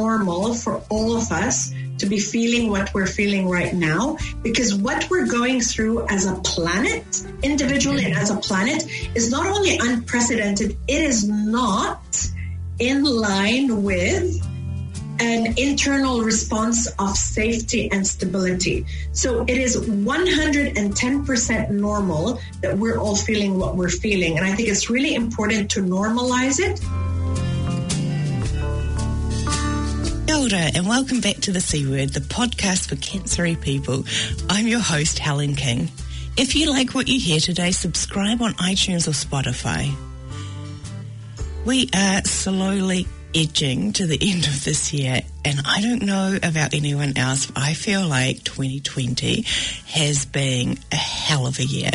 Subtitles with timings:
[0.00, 5.08] normal for all of us to be feeling what we're feeling right now because what
[5.10, 7.04] we're going through as a planet,
[7.42, 8.80] individually and as a planet,
[9.14, 12.00] is not only unprecedented, it is not
[12.78, 14.24] in line with
[15.20, 18.86] an internal response of safety and stability.
[19.12, 24.38] So it is 110% normal that we're all feeling what we're feeling.
[24.38, 26.80] And I think it's really important to normalize it.
[30.42, 34.06] And welcome back to The C Word, the podcast for cancery people.
[34.48, 35.90] I'm your host, Helen King.
[36.34, 39.94] If you like what you hear today, subscribe on iTunes or Spotify.
[41.66, 46.72] We are slowly edging to the end of this year, and I don't know about
[46.72, 47.52] anyone else.
[47.54, 49.42] I feel like 2020
[49.88, 51.90] has been a hell of a year.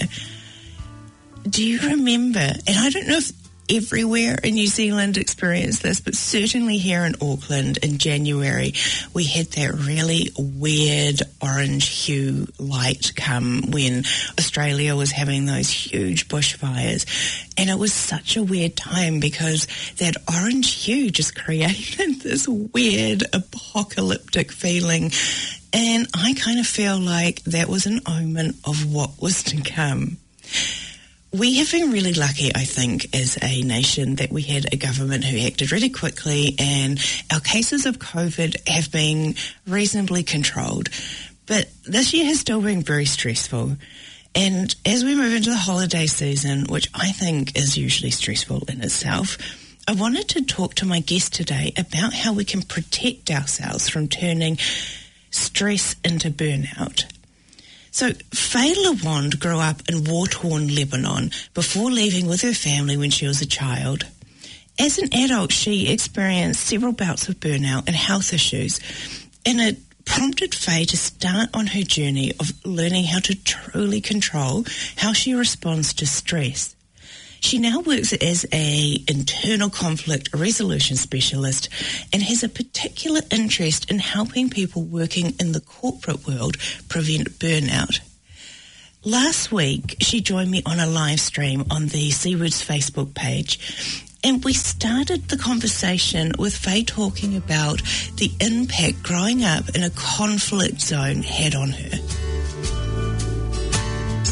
[1.50, 2.40] Do you remember?
[2.68, 3.32] And I don't know if
[3.70, 8.74] everywhere in New Zealand experienced this, but certainly here in Auckland in January,
[9.14, 14.04] we had that really weird orange hue light come when
[14.38, 17.06] Australia was having those huge bushfires.
[17.58, 23.24] And it was such a weird time because that orange hue just created this weird
[23.34, 25.12] apocalyptic feeling.
[25.74, 30.18] And I kind of feel like that was an omen of what was to come
[31.38, 35.26] we have been really lucky, I think, as a nation that we had a government
[35.26, 37.00] who acted really quickly and
[37.32, 39.36] our cases of COVID have been
[39.68, 40.90] reasonably controlled.
[41.46, 43.76] But this year has still been very stressful.
[44.34, 48.82] And as we move into the holiday season, which I think is usually stressful in
[48.82, 49.38] itself,
[49.88, 54.08] I wanted to talk to my guest today about how we can protect ourselves from
[54.08, 54.58] turning
[55.32, 57.06] stress into burnout.
[57.96, 63.26] So Faye Lawand grew up in war-torn Lebanon before leaving with her family when she
[63.26, 64.06] was a child.
[64.78, 68.82] As an adult, she experienced several bouts of burnout and health issues,
[69.46, 74.66] and it prompted Faye to start on her journey of learning how to truly control
[74.98, 76.76] how she responds to stress.
[77.46, 81.70] She now works as a internal conflict resolution specialist
[82.12, 86.58] and has a particular interest in helping people working in the corporate world
[86.90, 88.00] prevent burnout.
[89.04, 93.60] Last week, she joined me on a live stream on the C Words Facebook page,
[94.24, 97.80] and we started the conversation with Faye talking about
[98.18, 102.25] the impact growing up in a conflict zone had on her.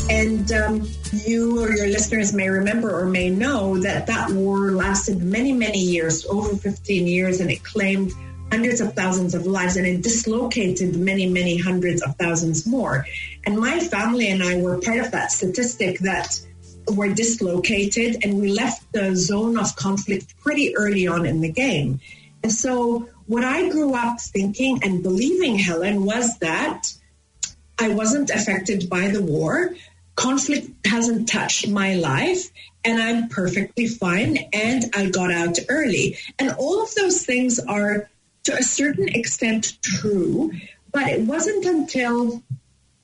[0.10, 5.22] And um, you or your listeners may remember or may know that that war lasted
[5.22, 8.12] many, many years, over 15 years, and it claimed
[8.52, 13.08] hundreds of thousands of lives and it dislocated many, many hundreds of thousands more.
[13.46, 16.40] And my family and I were part of that statistic that
[16.88, 22.00] were dislocated and we left the zone of conflict pretty early on in the game.
[22.44, 26.94] And so what I grew up thinking and believing, Helen, was that
[27.80, 29.76] I wasn't affected by the war
[30.16, 32.50] conflict hasn't touched my life
[32.86, 36.18] and I'm perfectly fine and I got out early.
[36.38, 38.10] And all of those things are
[38.44, 40.52] to a certain extent true,
[40.92, 42.44] but it wasn't until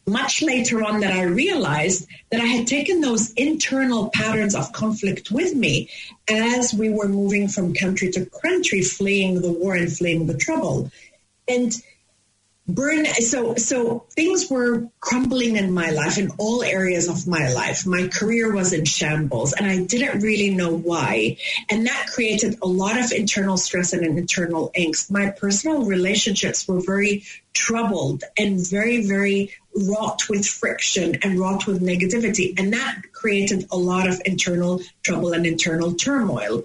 [0.06, 5.32] much later on that I realized that I had taken those internal patterns of conflict
[5.32, 5.90] with me
[6.28, 10.92] as we were moving from country to country, fleeing the war and fleeing the trouble.
[11.48, 11.72] And
[12.76, 17.86] burn so so things were crumbling in my life in all areas of my life.
[17.86, 21.38] My career was in shambles and i didn't really know why.
[21.70, 25.12] And that created a lot of internal stress and an internal angst.
[25.12, 31.82] My personal relationships were very troubled and very very wrought with friction and wrought with
[31.82, 32.60] negativity.
[32.60, 36.64] And that created a lot of internal trouble and internal turmoil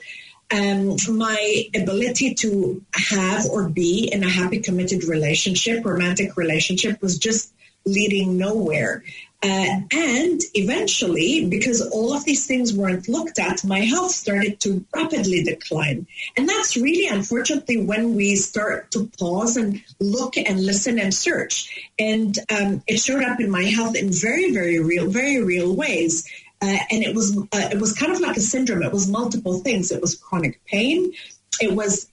[0.53, 7.19] um, my ability to have or be in a happy, committed relationship, romantic relationship, was
[7.19, 7.53] just
[7.87, 9.03] leading nowhere.
[9.43, 14.83] Uh, and eventually, because all of these things weren't looked at, my health started to
[14.95, 16.07] rapidly decline.
[16.35, 21.91] And that's really, unfortunately, when we start to pause and look and listen and search.
[21.99, 26.27] And um, it showed up in my health in very, very real, very real ways.
[26.63, 28.83] Uh, and it was uh, it was kind of like a syndrome.
[28.83, 29.91] It was multiple things.
[29.91, 31.13] It was chronic pain.
[31.61, 32.09] It was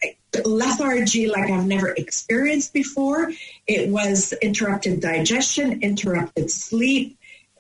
[0.46, 3.32] lethargy like I've never experienced before.
[3.68, 7.18] It was interrupted digestion, interrupted sleep,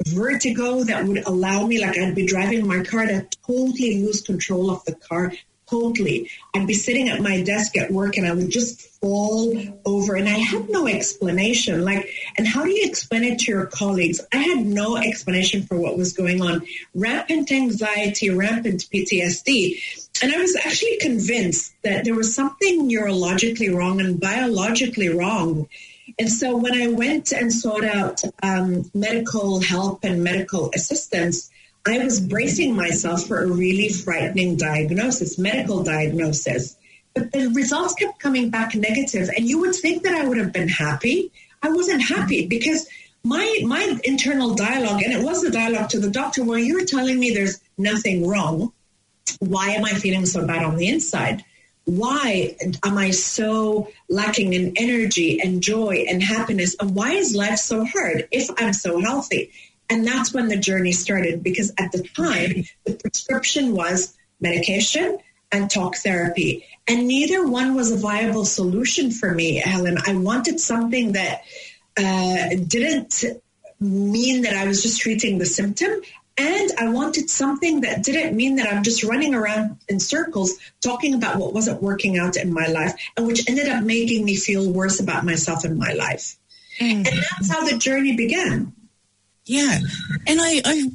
[0.08, 4.72] vertigo that would allow me, like I'd be driving my car to totally lose control
[4.72, 5.34] of the car,
[5.72, 6.30] totally.
[6.54, 10.28] I'd be sitting at my desk at work and I would just fall over and
[10.28, 11.84] I had no explanation.
[11.84, 12.08] Like,
[12.38, 14.22] and how do you explain it to your colleagues?
[14.34, 16.68] I had no explanation for what was going on.
[16.94, 19.82] Rampant anxiety, rampant PTSD.
[20.22, 25.68] And I was actually convinced that there was something neurologically wrong and biologically wrong.
[26.20, 31.51] And so when I went and sought out um, medical help and medical assistance,
[31.86, 36.76] I was bracing myself for a really frightening diagnosis, medical diagnosis.
[37.14, 40.54] But the results kept coming back negative, and you would think that I would have
[40.54, 41.32] been happy.
[41.62, 42.88] I wasn't happy because
[43.24, 47.20] my my internal dialogue, and it was the dialogue to the doctor, where you're telling
[47.20, 48.72] me there's nothing wrong.
[49.40, 51.44] Why am I feeling so bad on the inside?
[51.86, 56.76] Why am I so lacking in energy and joy and happiness?
[56.80, 59.52] And why is life so hard if I'm so healthy?
[59.92, 65.20] And that's when the journey started because at the time, the prescription was medication
[65.52, 66.66] and talk therapy.
[66.88, 69.98] And neither one was a viable solution for me, Helen.
[70.08, 71.42] I wanted something that
[71.98, 73.22] uh, didn't
[73.82, 76.02] mean that I was just treating the symptom.
[76.38, 81.16] And I wanted something that didn't mean that I'm just running around in circles talking
[81.16, 84.72] about what wasn't working out in my life and which ended up making me feel
[84.72, 86.38] worse about myself and my life.
[86.80, 87.06] Mm.
[87.06, 88.74] And that's how the journey began.
[89.46, 89.80] Yeah.
[90.28, 90.92] And I, I've,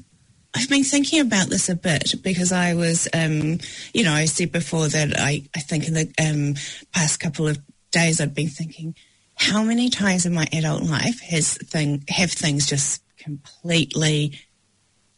[0.54, 3.58] I've been thinking about this a bit because I was, um,
[3.93, 6.54] you know, I said before that I, I think in the um,
[6.94, 7.58] past couple of
[7.90, 8.94] days I've been thinking,
[9.37, 14.38] how many times in my adult life has thing have things just completely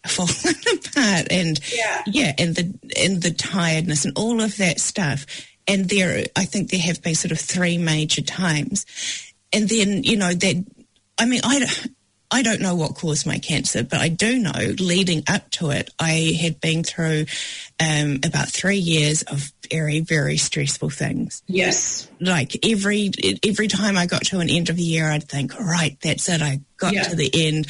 [0.07, 0.33] fallen
[0.75, 2.03] apart and yeah.
[2.07, 5.27] yeah, and the and the tiredness and all of that stuff.
[5.67, 8.87] And there, I think there have been sort of three major times,
[9.53, 10.65] and then you know that.
[11.21, 11.67] I mean, I
[12.31, 15.91] I don't know what caused my cancer, but I do know leading up to it,
[15.99, 17.25] I had been through
[17.81, 21.43] um, about three years of very, very stressful things.
[21.47, 22.09] Yes.
[22.21, 23.11] Like every
[23.47, 26.43] every time I got to an end of the year, I'd think, right, that's it.
[26.43, 27.05] I got yeah.
[27.05, 27.67] to the end.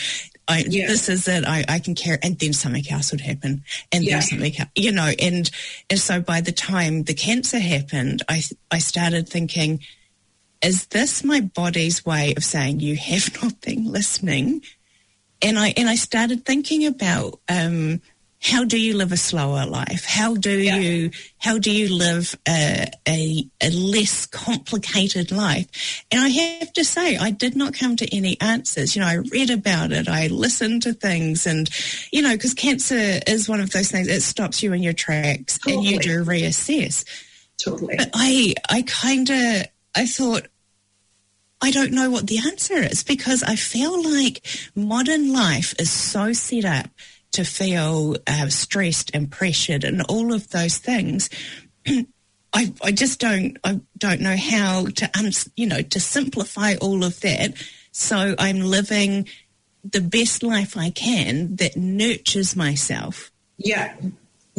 [0.48, 0.86] I, yeah.
[0.86, 1.44] This is it.
[1.44, 4.14] I, I can carry, and then something else would happen, and yeah.
[4.14, 5.12] then something else, you know.
[5.20, 5.48] And
[5.90, 9.80] and so by the time the cancer happened, I I started thinking,
[10.62, 14.62] is this my body's way of saying you have not been listening?
[15.40, 18.00] And I and I started thinking about um,
[18.40, 20.04] how do you live a slower life?
[20.04, 20.76] How do yeah.
[20.76, 26.04] you how do you live a, a, a less complicated life?
[26.10, 28.94] And I have to say, I did not come to any answers.
[28.94, 31.68] You know, I read about it, I listened to things, and
[32.12, 35.58] you know, because cancer is one of those things it stops you in your tracks,
[35.58, 35.76] totally.
[35.76, 37.04] and you do reassess.
[37.58, 37.96] Totally.
[37.96, 39.66] But I I kind of
[39.98, 40.46] I thought,
[41.60, 44.46] I don't know what the answer is because I feel like
[44.76, 46.88] modern life is so set up
[47.32, 51.28] to feel uh, stressed and pressured and all of those things.
[52.52, 57.02] I, I just don't I don't know how to um, you know to simplify all
[57.02, 57.54] of that.
[57.90, 59.28] So I'm living
[59.82, 63.32] the best life I can that nurtures myself.
[63.56, 63.96] Yeah,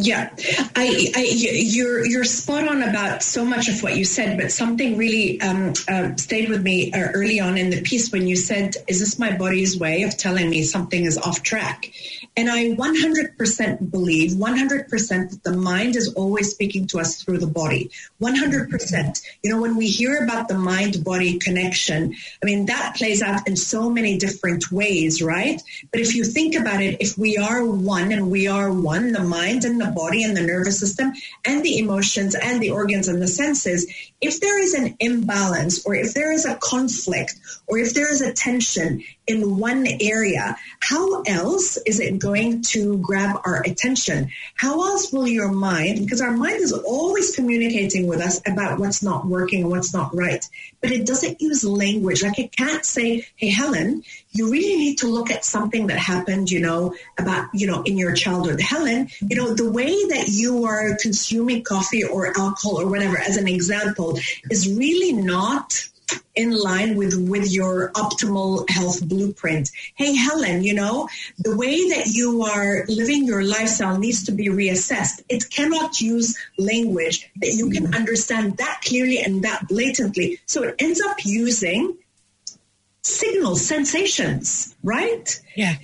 [0.02, 0.30] yeah,
[0.76, 4.98] I, I, you're you're spot on about so much of what you said, but something
[4.98, 8.76] really um, uh, stayed with me uh, early on in the piece when you said,
[8.88, 11.92] "Is this my body's way of telling me something is off track?"
[12.40, 17.48] And I 100% believe, 100% that the mind is always speaking to us through the
[17.48, 17.92] body.
[18.22, 19.22] 100%.
[19.44, 23.46] You know, when we hear about the mind body connection, I mean, that plays out
[23.46, 25.62] in so many different ways, right?
[25.92, 29.20] But if you think about it, if we are one and we are one, the
[29.20, 31.12] mind and the body and the nervous system
[31.44, 33.86] and the emotions and the organs and the senses,
[34.22, 37.36] if there is an imbalance or if there is a conflict
[37.68, 42.98] or if there is a tension in one area, how else is it going to
[42.98, 44.30] grab our attention?
[44.56, 49.04] How else will your mind, because our mind is always communicating with us about what's
[49.04, 50.46] not working and what's not right,
[50.82, 52.24] but it doesn't use language.
[52.24, 56.52] Like it can't say, hey, Helen, you really need to look at something that happened,
[56.52, 58.62] you know, about, you know, in your childhood.
[58.62, 63.38] Helen, you know, the way that you are consuming coffee or alcohol or whatever, as
[63.38, 64.20] an example,
[64.50, 65.90] is really not
[66.36, 69.70] in line with with your optimal health blueprint.
[69.96, 71.08] Hey Helen, you know,
[71.38, 75.22] the way that you are living your lifestyle needs to be reassessed.
[75.30, 77.94] It cannot use language that you can mm-hmm.
[77.94, 80.40] understand that clearly and that blatantly.
[80.46, 81.98] So it ends up using
[83.10, 85.42] signals, sensations, right?
[85.56, 85.76] Yeah.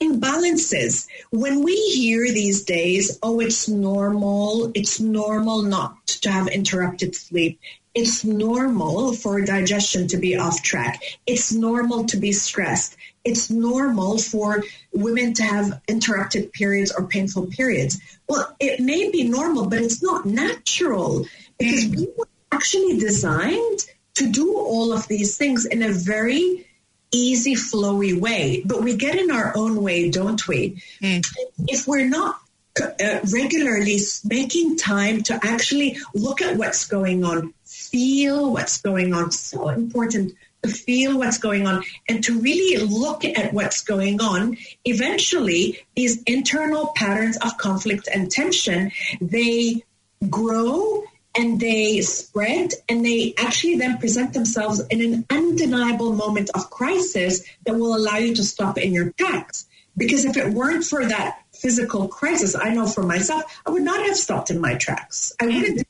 [0.00, 1.06] Imbalances.
[1.30, 7.58] When we hear these days, oh, it's normal, it's normal not to have interrupted sleep
[7.94, 11.00] it's normal for digestion to be off track.
[11.26, 12.96] It's normal to be stressed.
[13.22, 18.00] It's normal for women to have interrupted periods or painful periods.
[18.28, 21.24] Well, it may be normal, but it's not natural
[21.56, 21.96] because mm.
[21.96, 26.66] we were actually designed to do all of these things in a very
[27.12, 28.62] easy, flowy way.
[28.64, 30.82] But we get in our own way, don't we?
[31.00, 31.24] Mm.
[31.68, 32.40] If we're not
[32.80, 39.30] uh, regularly making time to actually look at what's going on, feel what's going on,
[39.30, 44.56] so important to feel what's going on and to really look at what's going on
[44.84, 48.90] eventually these internal patterns of conflict and tension
[49.20, 49.82] they
[50.30, 51.04] grow
[51.36, 57.44] and they spread and they actually then present themselves in an undeniable moment of crisis
[57.66, 59.66] that will allow you to stop in your tracks.
[59.96, 64.04] Because if it weren't for that physical crisis, I know for myself, I would not
[64.04, 65.32] have stopped in my tracks.
[65.40, 65.86] I wouldn't.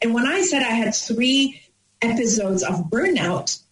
[0.00, 1.60] And when I said I had three
[2.00, 3.62] episodes of burnout,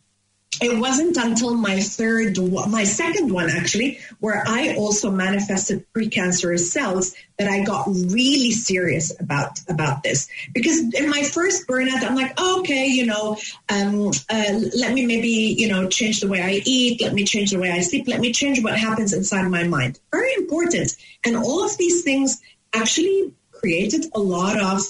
[0.63, 2.39] it wasn't until my third,
[2.69, 9.13] my second one actually, where I also manifested precancerous cells that I got really serious
[9.19, 10.29] about about this.
[10.55, 13.37] Because in my first burnout, I'm like, okay, you know,
[13.69, 17.51] um, uh, let me maybe you know change the way I eat, let me change
[17.51, 19.99] the way I sleep, let me change what happens inside my mind.
[20.13, 22.41] Very important, and all of these things
[22.73, 24.81] actually created a lot of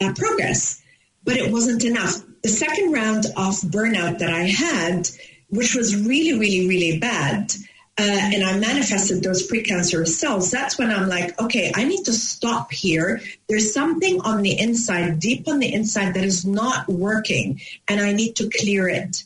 [0.00, 0.81] uh, progress,
[1.24, 5.08] but it wasn't enough the second round of burnout that I had,
[5.48, 7.52] which was really, really, really bad,
[7.98, 12.12] uh, and I manifested those precancerous cells, that's when I'm like, okay, I need to
[12.12, 13.20] stop here.
[13.48, 18.12] There's something on the inside, deep on the inside, that is not working, and I
[18.12, 19.22] need to clear it.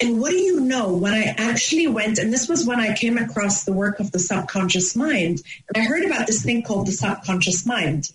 [0.00, 0.92] And what do you know?
[0.92, 4.18] When I actually went, and this was when I came across the work of the
[4.18, 5.42] subconscious mind,
[5.72, 8.10] and I heard about this thing called the subconscious mind.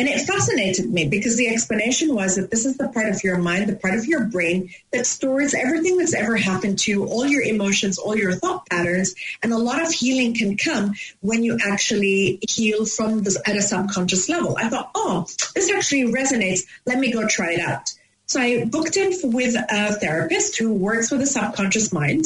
[0.00, 3.36] And it fascinated me because the explanation was that this is the part of your
[3.36, 7.26] mind, the part of your brain that stores everything that's ever happened to you, all
[7.26, 9.14] your emotions, all your thought patterns.
[9.42, 13.60] And a lot of healing can come when you actually heal from this at a
[13.60, 14.56] subconscious level.
[14.56, 16.60] I thought, oh, this actually resonates.
[16.86, 17.92] Let me go try it out.
[18.24, 22.24] So I booked in with a therapist who works with the subconscious mind.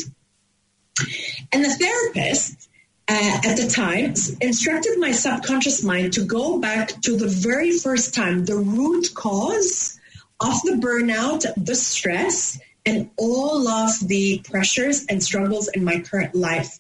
[1.53, 2.69] And the therapist
[3.07, 8.15] uh, at the time instructed my subconscious mind to go back to the very first
[8.15, 9.99] time, the root cause
[10.41, 16.35] of the burnout, the stress, and all of the pressures and struggles in my current
[16.35, 16.79] life.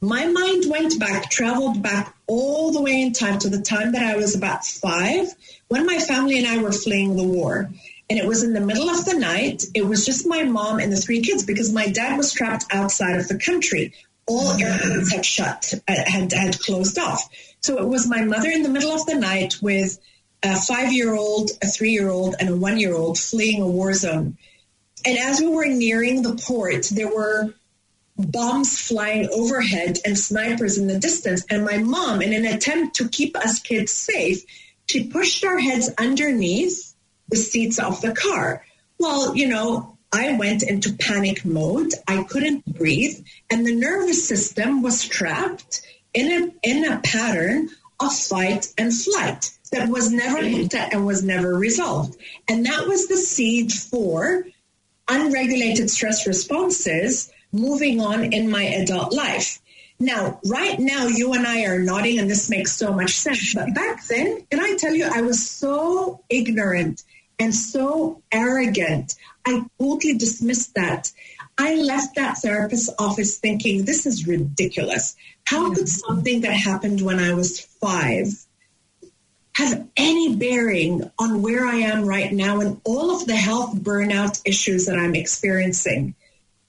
[0.00, 4.02] My mind went back, traveled back all the way in time to the time that
[4.02, 5.28] I was about five
[5.68, 7.70] when my family and I were fleeing the war.
[8.10, 9.64] And it was in the middle of the night.
[9.74, 13.16] It was just my mom and the three kids because my dad was trapped outside
[13.16, 13.94] of the country
[14.26, 17.28] all airports had shut, uh, had, had closed off.
[17.60, 19.98] So it was my mother in the middle of the night with
[20.42, 23.68] a five year old, a three year old, and a one year old fleeing a
[23.68, 24.36] war zone.
[25.04, 27.54] And as we were nearing the port, there were
[28.16, 31.44] bombs flying overhead and snipers in the distance.
[31.50, 34.44] And my mom, in an attempt to keep us kids safe,
[34.86, 36.94] she pushed our heads underneath
[37.28, 38.64] the seats of the car.
[38.98, 41.92] Well, you know, I went into panic mode.
[42.06, 48.14] I couldn't breathe, and the nervous system was trapped in a in a pattern of
[48.14, 52.16] fight and flight that was never looked at and was never resolved.
[52.48, 54.46] And that was the seed for
[55.08, 59.60] unregulated stress responses moving on in my adult life.
[59.98, 63.54] Now, right now, you and I are nodding, and this makes so much sense.
[63.54, 67.04] But back then, can I tell you, I was so ignorant
[67.38, 69.14] and so arrogant.
[69.46, 71.10] I totally dismissed that.
[71.58, 75.16] I left that therapist's office thinking, this is ridiculous.
[75.44, 76.14] How could mm-hmm.
[76.14, 78.28] something that happened when I was five
[79.54, 84.40] have any bearing on where I am right now and all of the health burnout
[84.46, 86.14] issues that I'm experiencing?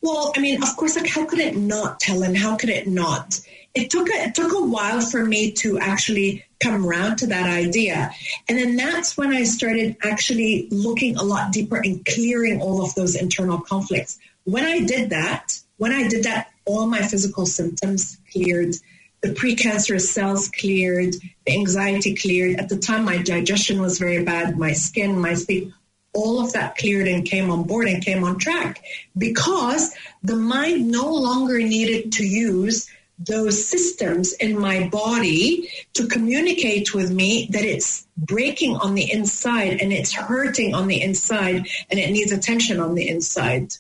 [0.01, 2.35] Well, I mean, of course, like how could it not, Helen?
[2.35, 3.39] How could it not?
[3.73, 7.49] It took a, it took a while for me to actually come around to that
[7.49, 8.11] idea.
[8.47, 12.95] And then that's when I started actually looking a lot deeper and clearing all of
[12.95, 14.17] those internal conflicts.
[14.45, 18.75] When I did that, when I did that, all my physical symptoms cleared.
[19.21, 21.15] The precancerous cells cleared,
[21.45, 22.59] the anxiety cleared.
[22.59, 25.71] At the time, my digestion was very bad, my skin, my sleep,
[26.13, 28.83] all of that cleared and came on board and came on track
[29.17, 32.89] because the mind no longer needed to use
[33.25, 39.81] those systems in my body to communicate with me that it's breaking on the inside
[39.81, 43.73] and it's hurting on the inside and it needs attention on the inside.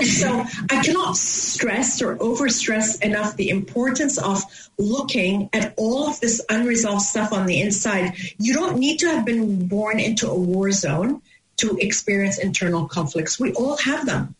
[0.00, 4.42] And so I cannot stress or overstress enough the importance of
[4.78, 8.14] looking at all of this unresolved stuff on the inside.
[8.38, 11.22] You don't need to have been born into a war zone
[11.56, 13.38] to experience internal conflicts.
[13.38, 14.34] We all have them.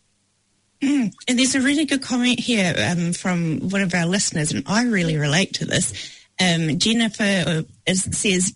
[0.83, 1.13] Mm.
[1.29, 4.85] And there's a really good comment here um, from one of our listeners, and I
[4.85, 5.93] really relate to this.
[6.41, 8.55] Um, Jennifer uh, is, says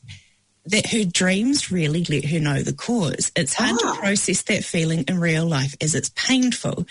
[0.66, 3.32] that her dreams really let her know the cause.
[3.34, 3.94] It's hard ah.
[3.94, 6.86] to process that feeling in real life as it's painful.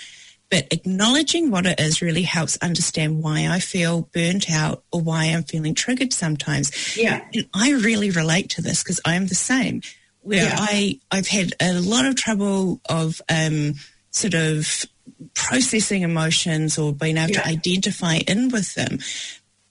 [0.49, 5.25] But acknowledging what it is really helps understand why I feel burnt out or why
[5.25, 6.97] I'm feeling triggered sometimes.
[6.97, 7.21] Yeah.
[7.33, 9.81] And I really relate to this because I am the same.
[10.21, 10.55] Where yeah.
[10.57, 13.73] I, I've had a lot of trouble of um,
[14.11, 14.85] sort of
[15.33, 17.41] processing emotions or being able yeah.
[17.41, 18.99] to identify in with them.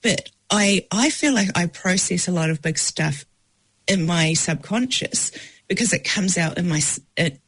[0.03, 3.25] But I I feel like I process a lot of big stuff
[3.87, 5.33] in my subconscious
[5.69, 6.81] because it comes out in my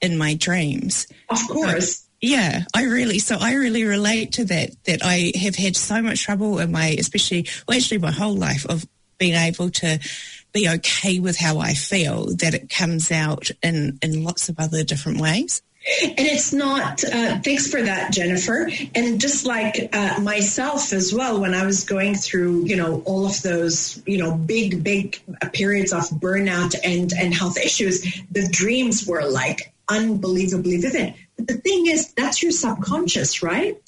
[0.01, 1.07] in my dreams.
[1.29, 2.05] Of course.
[2.21, 6.25] Yeah, I really, so I really relate to that, that I have had so much
[6.25, 8.85] trouble in my, especially, well, actually my whole life of
[9.19, 10.01] being able to
[10.53, 14.83] be okay with how I feel, that it comes out in, in lots of other
[14.83, 15.63] different ways.
[16.03, 18.69] And it's not, uh, thanks for that, Jennifer.
[18.95, 23.27] And just like uh, myself as well, when I was going through, you know, all
[23.27, 25.19] of those, you know, big, big
[25.53, 31.15] periods of burnout and, and health issues, the dreams were like unbelievably vivid.
[31.37, 33.81] But the thing is, that's your subconscious, right?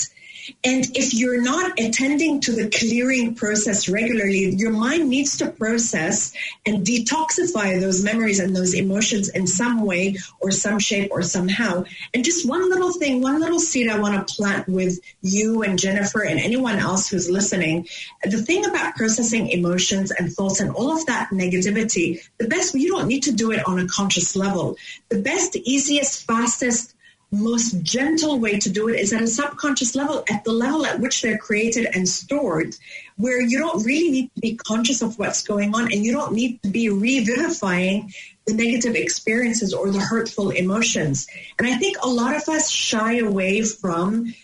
[0.64, 6.33] And if you're not attending to the clearing process regularly, your mind needs to process
[6.66, 11.85] and detoxify those memories and those emotions in some way or some shape or somehow.
[12.14, 15.78] And just one little thing, one little seed I want to plant with you and
[15.78, 17.88] Jennifer and anyone else who's listening.
[18.23, 22.88] The thing about processing emotions and thoughts and all of that negativity, the best, you
[22.90, 24.76] don't need to do it on a conscious level.
[25.09, 26.95] The best, easiest, fastest,
[27.30, 30.99] most gentle way to do it is at a subconscious level, at the level at
[30.99, 32.75] which they're created and stored,
[33.16, 36.32] where you don't really need to be conscious of what's going on and you don't
[36.32, 38.12] need to be revivifying
[38.46, 41.28] the negative experiences or the hurtful emotions.
[41.58, 44.34] And I think a lot of us shy away from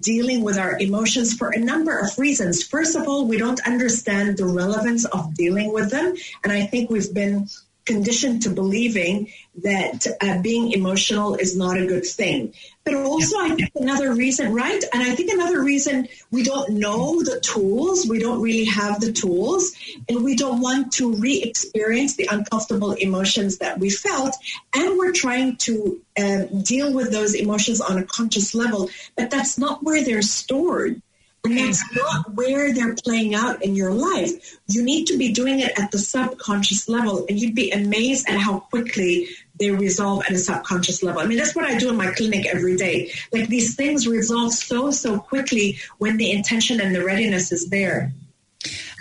[0.00, 2.62] dealing with our emotions for a number of reasons.
[2.62, 6.14] First of all, we don't understand the relevance of dealing with them.
[6.42, 7.48] And I think we've been
[7.86, 12.52] conditioned to believing that uh, being emotional is not a good thing.
[12.84, 14.82] But also, I think another reason, right?
[14.92, 19.12] And I think another reason we don't know the tools, we don't really have the
[19.12, 19.72] tools,
[20.08, 24.36] and we don't want to re experience the uncomfortable emotions that we felt.
[24.74, 29.58] And we're trying to um, deal with those emotions on a conscious level, but that's
[29.58, 31.00] not where they're stored.
[31.46, 34.58] And that's not where they're playing out in your life.
[34.68, 38.38] You need to be doing it at the subconscious level, and you'd be amazed at
[38.38, 39.28] how quickly
[39.58, 41.20] they resolve at a subconscious level.
[41.20, 43.10] I mean, that's what I do in my clinic every day.
[43.32, 48.12] Like these things resolve so, so quickly when the intention and the readiness is there.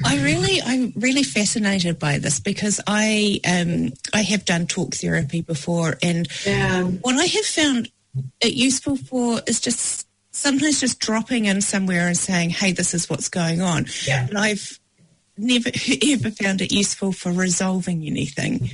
[0.03, 5.41] I really, I'm really fascinated by this because I, um, I have done talk therapy
[5.41, 6.83] before, and yeah.
[6.83, 7.89] what I have found
[8.41, 13.09] it useful for is just sometimes just dropping in somewhere and saying, "Hey, this is
[13.09, 14.27] what's going on." Yeah.
[14.27, 14.79] And I've
[15.37, 15.69] never
[16.07, 18.69] ever found it useful for resolving anything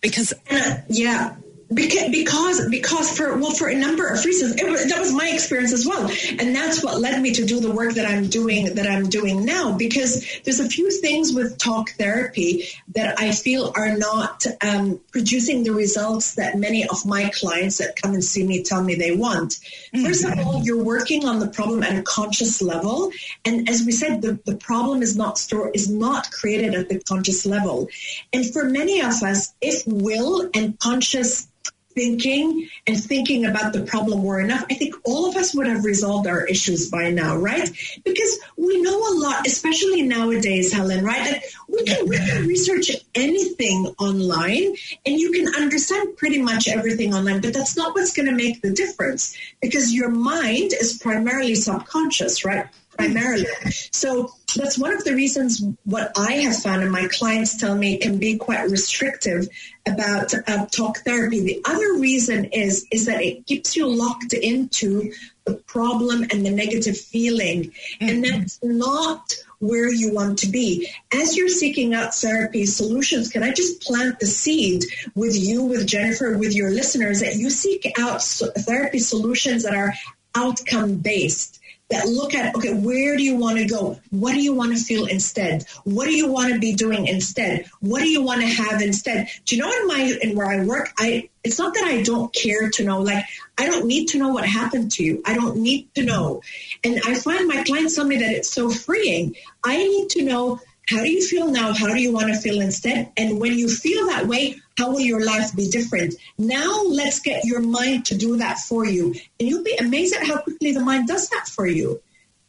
[0.00, 1.36] because uh, yeah
[1.74, 5.86] because, because for well for a number of reasons was, that was my experience as
[5.86, 6.10] well.
[6.38, 9.44] And that's what led me to do the work that i'm doing that i'm doing
[9.44, 9.76] now.
[9.76, 15.64] Because there's a few things with talk therapy that i feel are not um, producing
[15.64, 19.16] the results that many of my clients that come and see me tell me they
[19.16, 19.52] want.
[19.52, 20.04] Mm-hmm.
[20.04, 23.10] first of all you're working on the problem at a conscious level.
[23.44, 27.00] And as we said the, the problem is not store is not created at the
[27.00, 27.88] conscious level.
[28.32, 31.48] And for many of us if will and conscious
[31.94, 35.84] thinking and thinking about the problem were enough, I think all of us would have
[35.84, 37.68] resolved our issues by now, right?
[38.04, 41.24] Because we know a lot, especially nowadays, Helen, right?
[41.24, 44.74] That we can, we can research anything online
[45.06, 48.62] and you can understand pretty much everything online, but that's not what's going to make
[48.62, 52.66] the difference because your mind is primarily subconscious, right?
[52.96, 53.46] Primarily.
[53.92, 57.98] So that's one of the reasons what I have found and my clients tell me
[57.98, 59.48] can be quite restrictive
[59.86, 61.40] about uh, talk therapy.
[61.40, 65.12] The other reason is is that it keeps you locked into
[65.44, 68.08] the problem and the negative feeling, mm-hmm.
[68.08, 70.88] and that's not where you want to be.
[71.12, 75.86] As you're seeking out therapy solutions, can I just plant the seed with you, with
[75.86, 79.94] Jennifer, with your listeners that you seek out therapy solutions that are
[80.34, 81.60] outcome based?
[81.94, 83.98] That look at okay where do you want to go?
[84.10, 85.64] What do you want to feel instead?
[85.84, 87.66] What do you want to be doing instead?
[87.80, 89.28] What do you want to have instead?
[89.44, 92.32] Do you know in my in where i work i it's not that i don't
[92.34, 93.24] care to know like
[93.58, 95.22] i don't need to know what happened to you.
[95.24, 96.42] I don't need to know.
[96.82, 99.36] And i find my clients tell me that it's so freeing.
[99.62, 101.72] I need to know How do you feel now?
[101.72, 103.10] How do you want to feel instead?
[103.16, 106.14] And when you feel that way, how will your life be different?
[106.36, 109.14] Now let's get your mind to do that for you.
[109.38, 112.02] And you'll be amazed at how quickly the mind does that for you.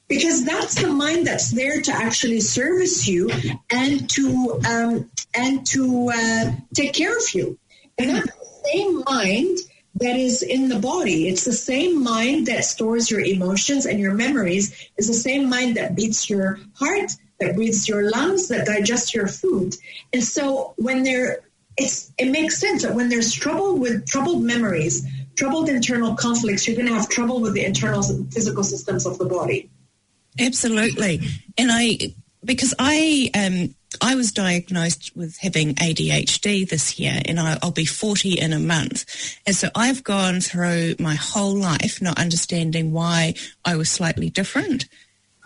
[0.07, 3.31] Because that's the mind that's there to actually service you
[3.71, 7.57] and to um, and to uh, take care of you.
[7.97, 9.57] And that's the same mind
[9.95, 11.27] that is in the body.
[11.27, 14.89] It's the same mind that stores your emotions and your memories.
[14.97, 19.27] It's the same mind that beats your heart, that breathes your lungs, that digests your
[19.27, 19.75] food.
[20.13, 21.41] And so when there,
[21.77, 26.77] it's, it makes sense that when there's trouble with troubled memories, troubled internal conflicts, you're
[26.77, 29.69] going to have trouble with the internal physical systems of the body.
[30.39, 31.21] Absolutely.
[31.57, 37.57] And I, because I, um, I was diagnosed with having ADHD this year and I,
[37.63, 39.05] will be 40 in a month.
[39.45, 44.85] And so I've gone through my whole life not understanding why I was slightly different.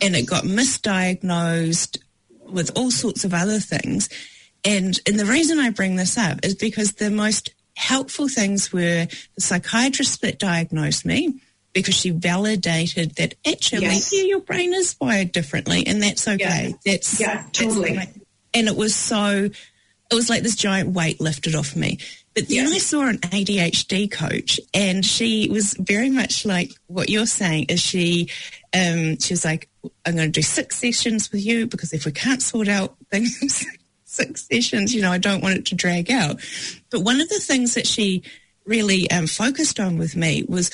[0.01, 1.97] And it got misdiagnosed
[2.45, 4.09] with all sorts of other things.
[4.63, 9.07] And, and the reason I bring this up is because the most helpful things were
[9.35, 14.11] the psychiatrist that diagnosed me because she validated that actually yes.
[14.11, 16.75] yeah, your brain is wired differently and that's okay.
[16.83, 16.93] Yeah.
[16.93, 17.95] That's yeah, totally.
[17.95, 18.19] That's
[18.53, 19.49] and it was so
[20.11, 21.99] it was like this giant weight lifted off me.
[22.33, 27.25] But then I saw an ADHD coach, and she was very much like what you're
[27.25, 27.65] saying.
[27.69, 28.29] Is she?
[28.73, 29.68] Um, she was like,
[30.05, 33.65] "I'm going to do six sessions with you because if we can't sort out things,
[34.05, 36.39] six sessions, you know, I don't want it to drag out."
[36.89, 38.23] But one of the things that she
[38.65, 40.71] really um, focused on with me was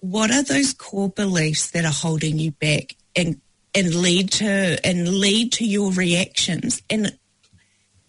[0.00, 3.40] what are those core beliefs that are holding you back and
[3.74, 7.16] and lead to and lead to your reactions and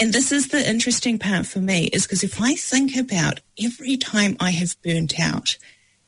[0.02, 3.98] and this is the interesting part for me is because if I think about every
[3.98, 5.60] time I have burnt out,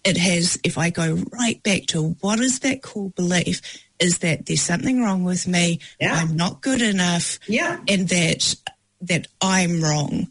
[0.03, 3.61] it has, if I go right back to what is that core belief,
[3.99, 6.13] is that there's something wrong with me, yeah.
[6.13, 7.79] I'm not good enough, yeah.
[7.87, 8.55] and that
[9.01, 10.27] that I'm wrong.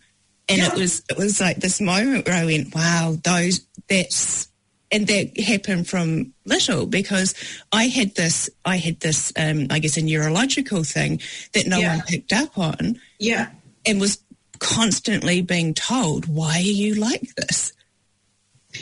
[0.49, 0.69] And yeah.
[0.69, 4.49] it was it was like this moment where I went, wow, those that's
[4.93, 7.35] and that happened from little because
[7.73, 11.21] I had this, I had this, um, I guess, a neurological thing
[11.55, 11.97] that no yeah.
[11.97, 13.01] one picked up on.
[13.19, 13.49] Yeah.
[13.87, 14.23] And was
[14.59, 17.73] constantly being told, why are you like this?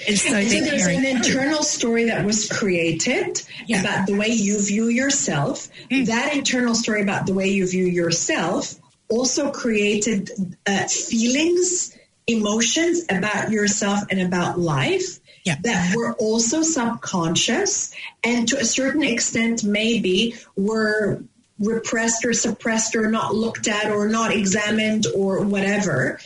[0.06, 3.80] And so, so there's an internal story that was created yeah.
[3.80, 5.68] about the way you view yourself.
[5.90, 6.06] Mm.
[6.06, 8.74] That internal story about the way you view yourself
[9.08, 10.30] also created
[10.66, 15.56] uh, feelings, emotions about yourself and about life yeah.
[15.62, 21.22] that were also subconscious and to a certain extent maybe were
[21.58, 26.18] repressed or suppressed or not looked at or not examined or whatever.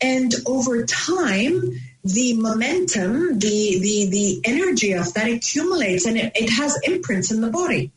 [0.00, 6.50] And over time, the momentum, the the the energy of that accumulates and it, it
[6.50, 7.90] has imprints in the body.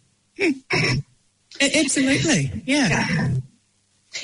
[1.59, 2.63] Absolutely.
[2.65, 2.89] Yeah.
[2.89, 3.27] yeah.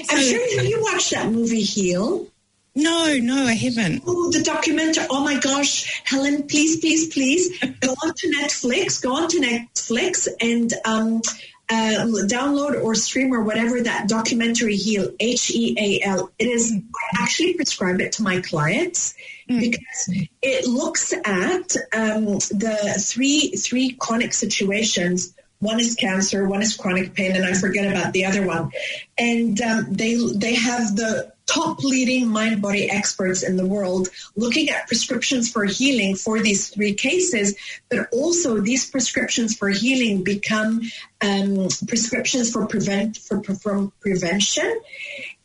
[0.10, 2.28] I'm sure you watched that movie Heal.
[2.76, 4.04] No, no, I haven't.
[4.06, 5.06] Oh, the documentary.
[5.10, 9.02] Oh my gosh, Helen, please, please, please go on to Netflix.
[9.02, 11.22] Go on to Netflix and um,
[11.70, 16.32] uh, download or stream or whatever that documentary Heal H E A L.
[16.40, 16.72] It is.
[16.74, 19.16] I actually prescribe it to my clients
[19.50, 19.60] mm.
[19.60, 20.10] because
[20.42, 27.14] it looks at um, the three three chronic situations one is cancer, one is chronic
[27.14, 28.72] pain, and I forget about the other one.
[29.18, 34.70] And um, they they have the top leading mind body experts in the world looking
[34.70, 37.56] at prescriptions for healing for these three cases,
[37.90, 40.82] but also these prescriptions for healing become
[41.22, 44.80] um, prescriptions for prevent for, for prevention,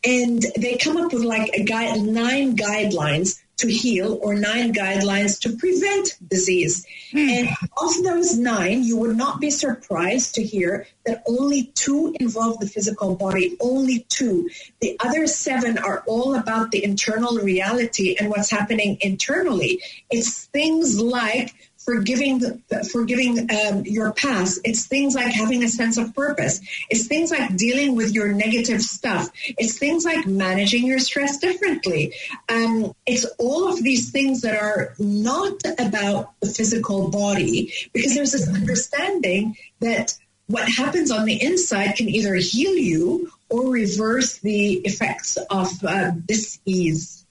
[0.05, 5.41] and they come up with like a guide nine guidelines to heal or nine guidelines
[5.41, 6.87] to prevent disease.
[7.13, 7.29] Mm.
[7.29, 12.59] And of those nine, you would not be surprised to hear that only two involve
[12.59, 14.51] the physical body, only two.
[14.81, 19.81] The other seven are all about the internal reality and what's happening internally.
[20.11, 24.61] It's things like forgiving forgiving um, your past.
[24.65, 26.61] It's things like having a sense of purpose.
[26.91, 29.31] It's things like dealing with your negative stuff.
[29.45, 32.15] It's things like managing your stress differently.
[32.49, 38.33] Um, it's all of these things that are not about the physical body because there's
[38.33, 40.17] this understanding that
[40.47, 46.11] what happens on the inside can either heal you or reverse the effects of uh,
[46.11, 47.22] disease.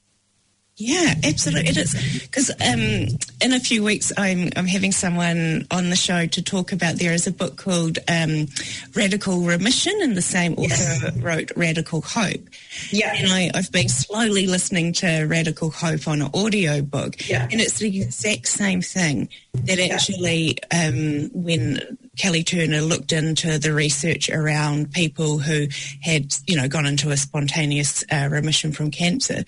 [0.82, 1.70] Yeah, absolutely.
[1.70, 6.26] It is because um, in a few weeks I'm I'm having someone on the show
[6.26, 6.96] to talk about.
[6.96, 8.48] There is a book called um,
[8.96, 11.18] Radical Remission, and the same author yes.
[11.18, 12.42] wrote Radical Hope.
[12.90, 17.30] Yeah, and I, I've been slowly listening to Radical Hope on an audio book.
[17.30, 19.30] Yeah, and it's the exact same thing.
[19.54, 20.88] That actually, yeah.
[20.88, 25.68] um, when Kelly Turner looked into the research around people who
[26.02, 29.44] had, you know, gone into a spontaneous uh, remission from cancer,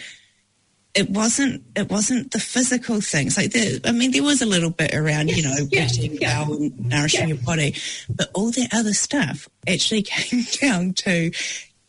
[0.95, 4.69] it wasn't it wasn't the physical things like the I mean there was a little
[4.69, 7.35] bit around yes, you know yeah, eating yeah, well and nourishing yeah.
[7.35, 7.75] your body,
[8.09, 11.31] but all the other stuff actually came down to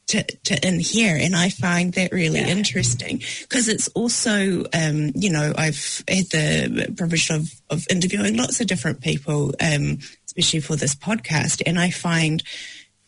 [0.07, 1.17] to, to in here.
[1.21, 2.49] And I find that really yeah.
[2.49, 8.61] interesting because it's also, um, you know, I've had the privilege of, of interviewing lots
[8.61, 11.63] of different people, um, especially for this podcast.
[11.67, 12.43] And I find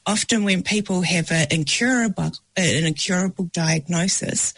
[0.06, 4.54] often when people have an incurable, an incurable diagnosis,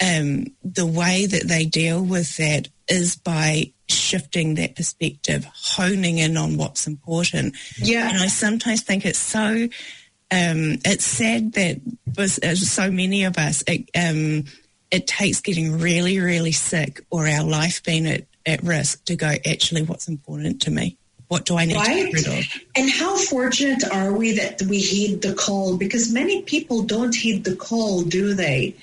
[0.00, 6.36] um, the way that they deal with that is by shifting that perspective, honing in
[6.36, 7.56] on what's important.
[7.78, 8.08] Yeah.
[8.08, 9.68] And I sometimes think it's so
[10.30, 11.80] um, it's sad that
[12.18, 14.44] uh, so many of us, it, um,
[14.90, 19.32] it takes getting really, really sick or our life being at, at risk to go,
[19.48, 20.96] actually, what's important to me?
[21.28, 21.86] What do I need right?
[21.86, 22.44] to get rid of?
[22.76, 25.76] And how fortunate are we that we heed the call?
[25.76, 28.74] Because many people don't heed the call, do they?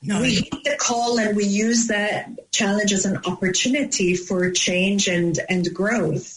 [0.00, 0.20] No.
[0.20, 5.38] We hit the call and we use that challenge as an opportunity for change and,
[5.48, 6.36] and growth.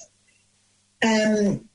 [1.03, 1.69] Um,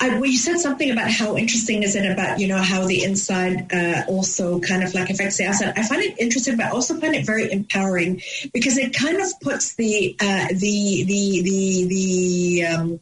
[0.00, 3.04] I, well, you said something about how interesting is it about you know how the
[3.04, 5.74] inside uh, also kind of like affects the outside.
[5.76, 8.20] I find it interesting, but I also find it very empowering
[8.52, 13.00] because it kind of puts the uh, the the the the um,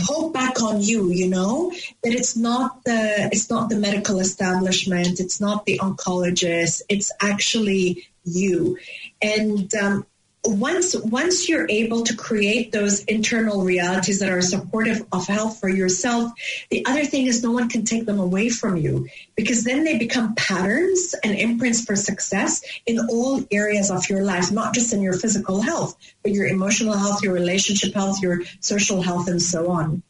[0.00, 1.10] hope back on you.
[1.10, 1.70] You know
[2.02, 8.08] that it's not the it's not the medical establishment, it's not the oncologist, it's actually
[8.24, 8.78] you.
[9.20, 10.06] And um,
[10.44, 15.68] once once you're able to create those internal realities that are supportive of health for
[15.68, 16.32] yourself
[16.70, 19.98] the other thing is no one can take them away from you because then they
[19.98, 25.00] become patterns and imprints for success in all areas of your life not just in
[25.00, 29.70] your physical health but your emotional health your relationship health your social health and so
[29.70, 30.02] on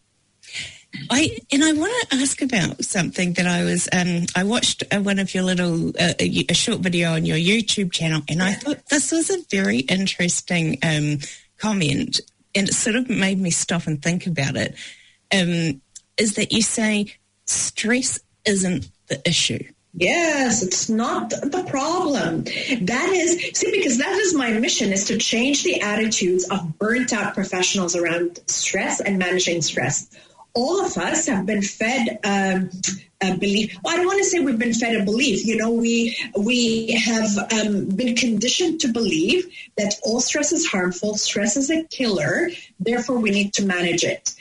[1.11, 5.01] I and I want to ask about something that I was um, I watched uh,
[5.01, 8.53] one of your little uh, a, a, short video on your YouTube channel, and I
[8.53, 11.19] thought this was a very interesting um,
[11.59, 12.21] comment,
[12.55, 14.75] and it sort of made me stop and think about it.
[15.35, 15.81] Um,
[16.19, 17.15] is that you say
[17.47, 19.65] stress isn't the issue?
[19.95, 22.45] Yes, it's not the problem.
[22.45, 27.13] That is, see, because that is my mission is to change the attitudes of burnt
[27.13, 30.09] out professionals around stress and managing stress
[30.55, 32.71] all of us have been fed um,
[33.23, 33.77] a belief.
[33.83, 35.47] Well, I don't want to say we've been fed a belief.
[35.47, 41.17] You know, we we have um, been conditioned to believe that all stress is harmful,
[41.17, 42.51] stress is a killer.
[42.81, 44.35] Therefore, we need to manage it.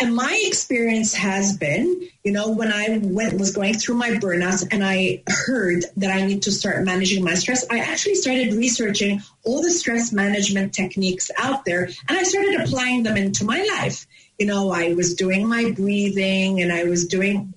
[0.00, 4.66] And my experience has been, you know, when I went was going through my burnouts
[4.72, 9.22] and I heard that I need to start managing my stress, I actually started researching
[9.44, 14.08] all the stress management techniques out there and I started applying them into my life
[14.42, 17.54] you know, I was doing my breathing and I was doing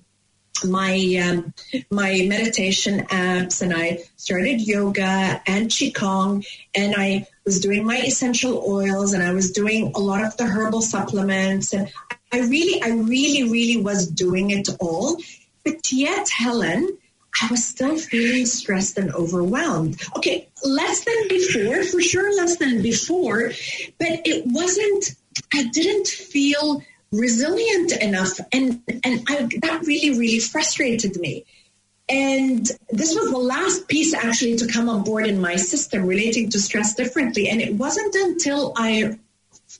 [0.64, 0.94] my
[1.26, 1.52] um,
[1.90, 6.46] my meditation apps and I started yoga and qigong
[6.76, 10.46] and I was doing my essential oils and I was doing a lot of the
[10.46, 11.92] herbal supplements and
[12.32, 15.16] I really I really really was doing it all
[15.64, 16.96] but yet Helen
[17.42, 20.00] I was still feeling stressed and overwhelmed.
[20.16, 23.50] Okay, less than before, for sure less than before,
[23.98, 25.16] but it wasn't
[25.52, 31.44] I didn't feel resilient enough and and I, that really really frustrated me.
[32.08, 36.50] And this was the last piece actually to come on board in my system relating
[36.50, 37.48] to stress differently.
[37.48, 39.16] And it wasn't until i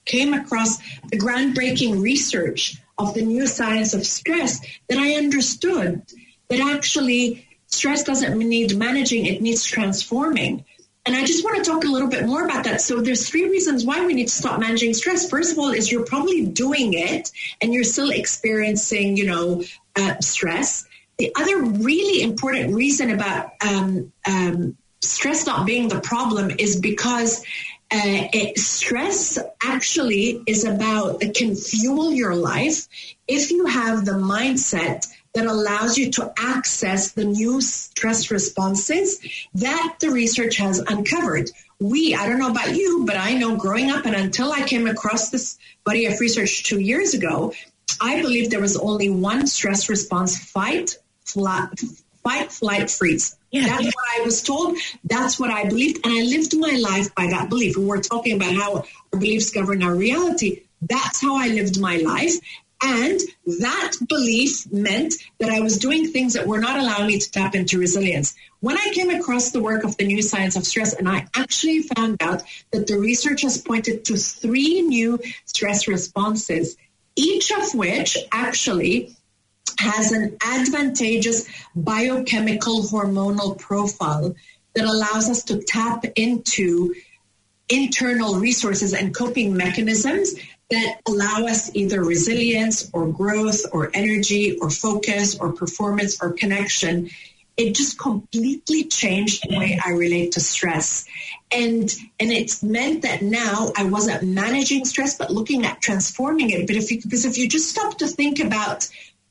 [0.05, 0.79] came across
[1.11, 6.03] the groundbreaking research of the new science of stress that i understood
[6.49, 10.65] that actually stress doesn't need managing it needs transforming
[11.07, 12.81] and I just want to talk a little bit more about that.
[12.81, 15.31] So there's three reasons why we need to stop managing stress.
[15.31, 17.31] First of all, is you're probably doing it
[17.63, 19.63] and you're still experiencing, you know,
[19.95, 20.87] uh, stress.
[21.19, 27.41] The other really important reason about um, um, stress not being the problem is because
[27.93, 32.89] uh, it, stress actually is about it can fuel your life
[33.29, 39.21] if you have the mindset that allows you to access the new stress responses
[39.55, 41.51] that the research has uncovered.
[41.79, 44.87] We, I don't know about you, but I know growing up and until I came
[44.87, 47.53] across this body of research two years ago,
[48.01, 50.97] I believe there was only one stress response fight,
[51.27, 51.81] flight,
[52.25, 53.37] fight, flight, freeze.
[53.51, 53.67] Yeah.
[53.67, 54.79] That's what I was told.
[55.05, 56.05] That's what I believed.
[56.07, 57.77] And I lived my life by that belief.
[57.77, 58.77] We're talking about how
[59.13, 60.63] our beliefs govern our reality.
[60.81, 62.35] That's how I lived my life.
[62.83, 63.19] And
[63.61, 67.55] that belief meant that I was doing things that were not allowing me to tap
[67.55, 68.35] into resilience.
[68.61, 71.83] When I came across the work of the new science of stress, and I actually
[71.83, 76.77] found out that the research has pointed to three new stress responses
[77.17, 79.17] each of which actually
[79.79, 84.35] has an advantageous biochemical hormonal profile
[84.75, 86.95] that allows us to tap into
[87.69, 90.35] internal resources and coping mechanisms
[90.71, 97.11] that allow us either resilience or growth or energy or focus or performance or connection.
[97.57, 101.07] It just completely changed the way I relate to stress.
[101.51, 106.67] And and it's meant that now I wasn't managing stress but looking at transforming it.
[106.67, 108.89] But if you because if you just stop to think about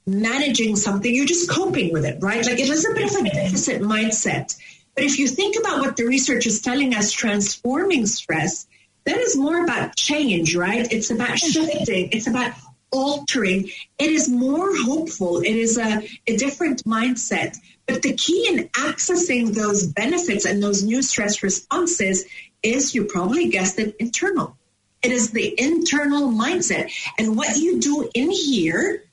[0.07, 2.45] managing something, you're just coping with it, right?
[2.45, 4.55] Like it is a bit of a deficit mindset.
[4.95, 8.65] But if you think about what the research is telling us, transforming stress,
[9.05, 10.91] that is more about change, right?
[10.91, 12.09] It's about shifting.
[12.11, 12.53] It's about
[12.91, 13.69] altering.
[13.99, 15.39] It is more hopeful.
[15.39, 17.57] It is a, a different mindset.
[17.85, 22.25] But the key in accessing those benefits and those new stress responses
[22.63, 24.57] is, you probably guessed it, internal.
[25.03, 26.91] It is the internal mindset.
[27.19, 29.03] And what you do in here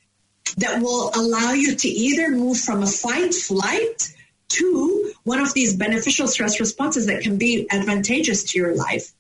[0.56, 4.14] that will allow you to either move from a fight flight
[4.48, 9.12] to one of these beneficial stress responses that can be advantageous to your life.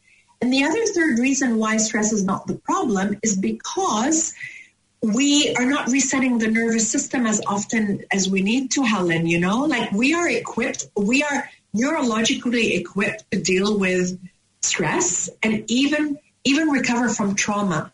[0.42, 4.34] And the other third reason why stress is not the problem is because
[5.00, 9.28] we are not resetting the nervous system as often as we need to, Helen.
[9.28, 14.18] You know, like we are equipped, we are neurologically equipped to deal with
[14.62, 17.92] stress and even even recover from trauma.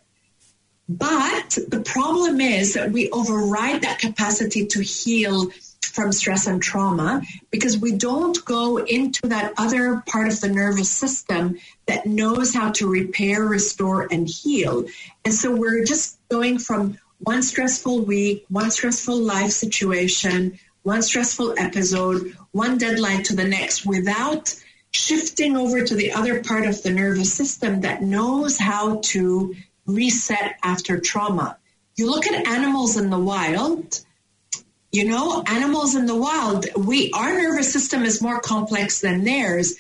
[0.88, 5.50] But the problem is that we override that capacity to heal
[5.98, 10.88] from stress and trauma because we don't go into that other part of the nervous
[10.88, 14.84] system that knows how to repair, restore, and heal.
[15.24, 21.56] And so we're just going from one stressful week, one stressful life situation, one stressful
[21.58, 24.54] episode, one deadline to the next without
[24.92, 30.60] shifting over to the other part of the nervous system that knows how to reset
[30.62, 31.58] after trauma.
[31.96, 33.98] You look at animals in the wild,
[34.90, 39.76] you know, animals in the wild, we our nervous system is more complex than theirs.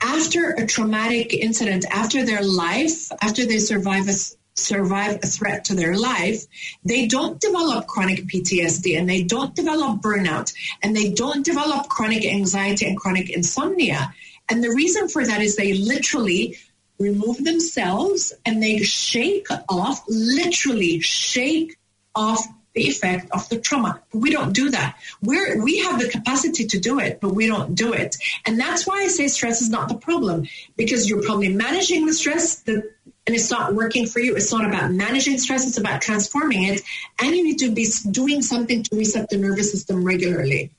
[0.00, 4.14] After a traumatic incident, after their life, after they survive a
[4.54, 6.44] survive a threat to their life,
[6.84, 12.24] they don't develop chronic PTSD and they don't develop burnout and they don't develop chronic
[12.24, 14.14] anxiety and chronic insomnia.
[14.48, 16.58] And the reason for that is they literally
[16.98, 21.78] remove themselves and they shake off, literally shake
[22.14, 24.00] off the effect of the trauma.
[24.12, 24.96] We don't do that.
[25.22, 28.16] We're, we have the capacity to do it, but we don't do it.
[28.46, 32.12] And that's why I say stress is not the problem because you're probably managing the
[32.12, 32.84] stress that,
[33.26, 34.36] and it's not working for you.
[34.36, 35.66] It's not about managing stress.
[35.66, 36.82] It's about transforming it.
[37.20, 40.70] And you need to be doing something to reset the nervous system regularly.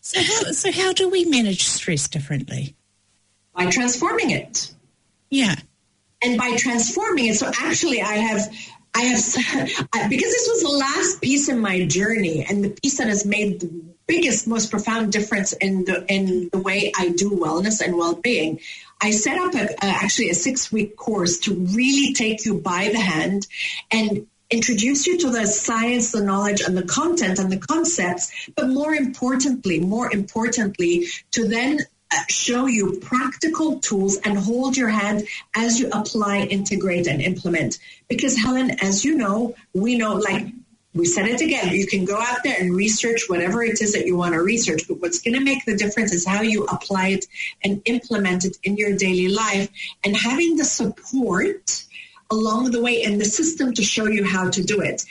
[0.00, 2.74] So how, so how do we manage stress differently?
[3.54, 4.72] By transforming it.
[5.30, 5.56] Yeah.
[6.22, 8.48] And by transforming it, so actually, I have
[8.94, 9.18] I have
[10.10, 13.60] because this was the last piece in my journey, and the piece that has made
[13.60, 13.70] the
[14.06, 18.60] biggest, most profound difference in the in the way I do wellness and well being.
[19.00, 23.00] I set up a, actually a six week course to really take you by the
[23.00, 23.46] hand
[23.90, 28.68] and introduce you to the science, the knowledge, and the content and the concepts, but
[28.68, 31.80] more importantly, more importantly, to then
[32.28, 37.78] show you practical tools and hold your hand as you apply, integrate, and implement.
[38.08, 40.46] Because, Helen, as you know, we know, like
[40.94, 44.06] we said it again, you can go out there and research whatever it is that
[44.06, 47.08] you want to research, but what's going to make the difference is how you apply
[47.08, 47.26] it
[47.64, 49.70] and implement it in your daily life
[50.04, 51.84] and having the support
[52.30, 55.04] along the way and the system to show you how to do it.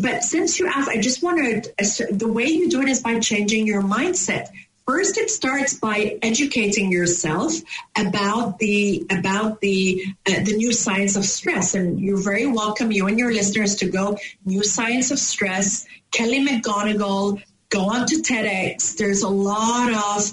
[0.00, 3.66] But since you asked, I just wanted the way you do it is by changing
[3.66, 4.48] your mindset.
[4.86, 7.52] First, it starts by educating yourself
[7.96, 13.08] about the about the uh, the new science of stress, and you're very welcome, you
[13.08, 15.86] and your listeners, to go new science of stress.
[16.12, 18.96] Kelly McGonigal, go on to TEDx.
[18.96, 20.30] There's a lot of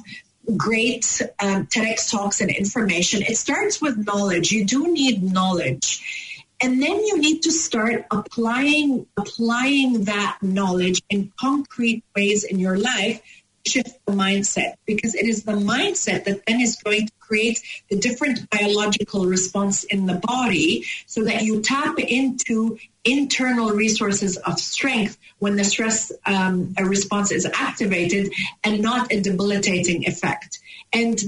[0.56, 3.24] great um, TEDx talks and information.
[3.24, 4.52] It starts with knowledge.
[4.52, 6.44] You do need knowledge.
[6.62, 12.78] And then you need to start applying applying that knowledge in concrete ways in your
[12.78, 13.20] life
[13.66, 17.98] shift the mindset because it is the mindset that then is going to create the
[17.98, 25.18] different biological response in the body so that you tap into internal resources of strength
[25.40, 28.32] when the stress um, response is activated
[28.64, 30.60] and not a debilitating effect.
[30.92, 31.20] And,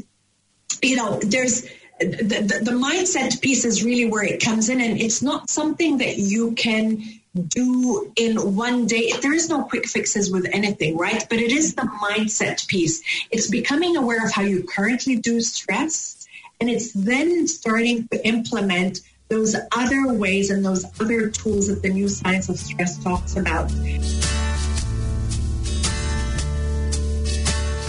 [0.82, 1.66] you know, there's
[2.00, 6.00] the, the, the mindset piece is really where it comes in and it's not something
[6.00, 7.02] that you can
[7.42, 9.12] do in one day.
[9.22, 11.26] There is no quick fixes with anything, right?
[11.30, 13.02] But it is the mindset piece.
[13.32, 16.28] It's becoming aware of how you currently do stress,
[16.60, 21.90] and it's then starting to implement those other ways and those other tools that the
[21.90, 23.72] new science of stress talks about.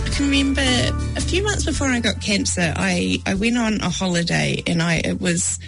[0.05, 0.62] I can remember
[1.16, 5.03] a few months before I got cancer, I, I went on a holiday and I
[5.05, 5.59] it was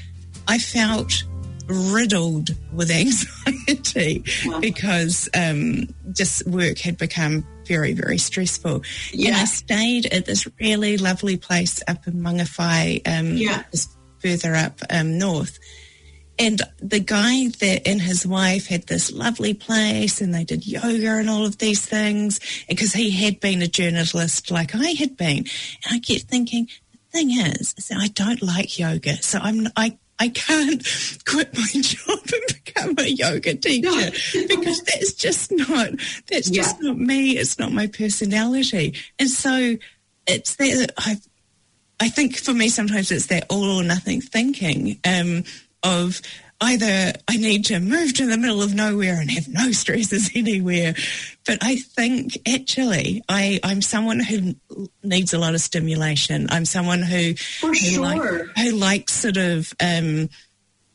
[0.46, 1.22] I felt
[1.68, 4.60] riddled with anxiety wow.
[4.60, 8.82] because um, just work had become very, very stressful.
[9.12, 9.28] Yeah.
[9.28, 13.64] And I stayed at this really lovely place up in Mangawhai, um, yeah.
[13.70, 15.58] just further up um, north.
[16.38, 21.16] And the guy that and his wife had this lovely place and they did yoga
[21.16, 22.38] and all of these things
[22.68, 25.38] because he had been a journalist like I had been.
[25.38, 29.20] And I kept thinking, the thing is, is I don't like yoga.
[29.20, 30.86] So I'm, I I can't
[31.24, 34.10] quit my job and become a yoga teacher
[34.48, 35.90] because that's just not
[36.28, 36.62] that's yeah.
[36.62, 37.32] just not me.
[37.32, 38.94] It's not my personality.
[39.18, 39.76] And so
[40.26, 41.18] it's that I
[42.00, 45.44] I think for me sometimes it's that all or nothing thinking um,
[45.82, 46.20] of
[46.60, 50.94] either I need to move to the middle of nowhere and have no stresses anywhere.
[51.46, 54.54] But I think actually I, I'm someone who
[55.02, 56.48] needs a lot of stimulation.
[56.50, 58.02] I'm someone who, For who, sure.
[58.02, 58.22] like,
[58.56, 60.28] who likes sort of, um,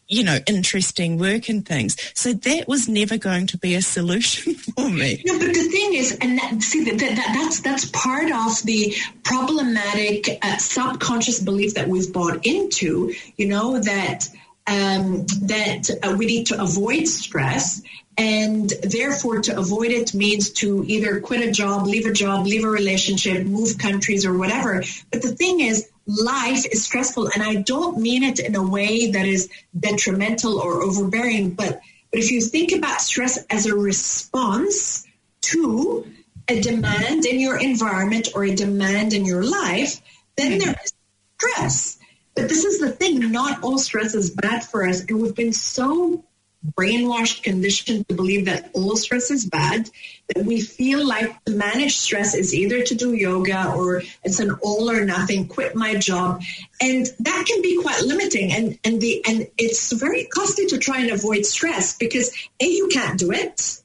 [0.10, 1.96] you know, interesting work and things.
[2.14, 5.24] So that was never going to be a solution for me.
[5.26, 8.94] No, but the thing is, and that, see, that, that, that's that's part of the
[9.24, 13.14] problematic uh, subconscious belief that we've bought into.
[13.38, 14.30] You know that
[14.68, 17.82] um, that uh, we need to avoid stress.
[18.16, 22.64] And therefore, to avoid it means to either quit a job, leave a job, leave
[22.64, 24.84] a relationship, move countries, or whatever.
[25.12, 27.30] But the thing is, life is stressful.
[27.34, 31.52] And I don't mean it in a way that is detrimental or overbearing.
[31.52, 35.08] But, but if you think about stress as a response
[35.42, 36.06] to
[36.48, 40.02] a demand in your environment or a demand in your life,
[40.36, 40.60] then mm-hmm.
[40.60, 40.94] there is
[41.38, 41.98] stress.
[42.36, 45.02] But this is the thing, not all stress is bad for us.
[45.02, 46.24] And we've been so
[46.66, 49.90] brainwashed, conditioned to believe that all stress is bad,
[50.34, 54.52] that we feel like to manage stress is either to do yoga or it's an
[54.62, 56.42] all or nothing, quit my job.
[56.82, 58.52] And that can be quite limiting.
[58.54, 62.88] And, and the, and it's very costly to try and avoid stress because A, you
[62.88, 63.82] can't do it.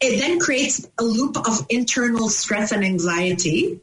[0.00, 3.80] It then creates a loop of internal stress and anxiety.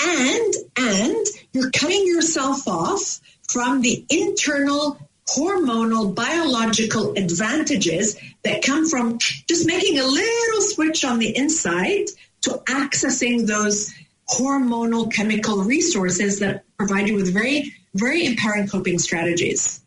[0.00, 3.20] And, and you're cutting yourself off
[3.54, 4.98] from the internal
[5.28, 12.06] hormonal biological advantages that come from just making a little switch on the inside
[12.40, 13.94] to accessing those
[14.28, 19.80] hormonal chemical resources that provide you with very, very empowering coping strategies.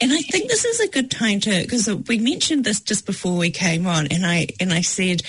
[0.00, 3.36] And I think this is a good time to because we mentioned this just before
[3.36, 5.22] we came on, and I and I said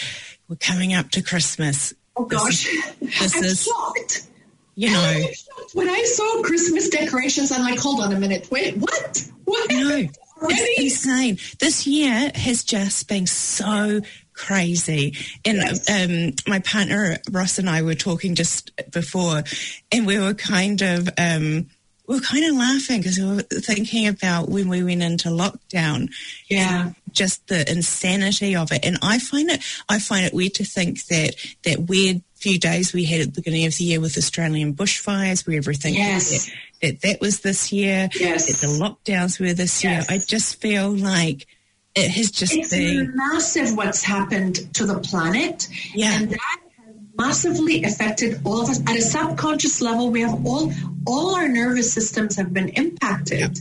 [0.47, 1.93] we're coming up to Christmas.
[2.15, 2.67] Oh gosh,
[3.01, 4.27] this, I'm is shocked.
[4.75, 5.25] You know,
[5.73, 9.27] when I saw Christmas decorations, I'm like, hold on a minute, wait, what?
[9.45, 9.71] What?
[9.71, 10.07] No,
[10.43, 11.37] it's insane.
[11.59, 14.01] This year has just been so
[14.33, 15.15] crazy.
[15.45, 15.89] And yes.
[15.89, 19.43] um, my partner Ross and I were talking just before,
[19.91, 21.09] and we were kind of.
[21.17, 21.67] Um,
[22.07, 26.09] we were kind of laughing because we were thinking about when we went into lockdown.
[26.49, 26.91] Yeah.
[27.11, 28.83] Just the insanity of it.
[28.83, 32.93] And I find it, I find it weird to think that that weird few days
[32.93, 36.49] we had at the beginning of the year with Australian bushfires where everything yes.
[36.81, 38.47] that, that, was this year, yes.
[38.47, 40.09] that the lockdowns were this yes.
[40.09, 40.17] year.
[40.17, 41.45] I just feel like
[41.93, 45.67] it has just it's been massive what's happened to the planet.
[45.93, 46.17] Yeah.
[46.17, 48.79] And that has massively affected all of us.
[48.81, 50.71] At a subconscious level, we have all
[51.05, 53.59] all our nervous systems have been impacted.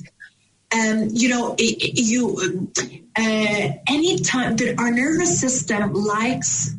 [0.72, 2.70] Um, you know, you
[3.18, 6.76] uh, anytime that our nervous system likes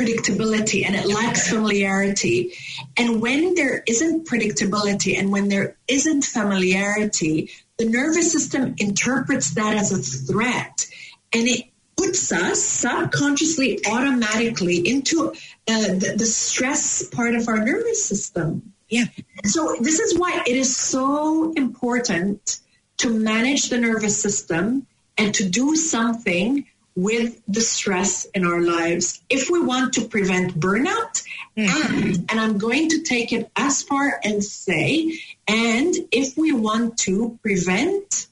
[0.00, 2.54] predictability and it lacks familiarity.
[2.96, 9.74] And when there isn't predictability and when there isn't familiarity, the nervous system interprets that
[9.74, 10.86] as a threat
[11.32, 15.34] and it puts us subconsciously automatically into uh,
[15.66, 18.72] the, the stress part of our nervous system.
[18.88, 19.04] Yeah.
[19.44, 22.60] So this is why it is so important
[22.98, 24.86] to manage the nervous system
[25.18, 26.66] and to do something
[26.96, 31.24] with the stress in our lives if we want to prevent burnout.
[31.56, 31.94] Mm-hmm.
[31.94, 36.98] And, and I'm going to take it as far and say, and if we want
[36.98, 38.26] to prevent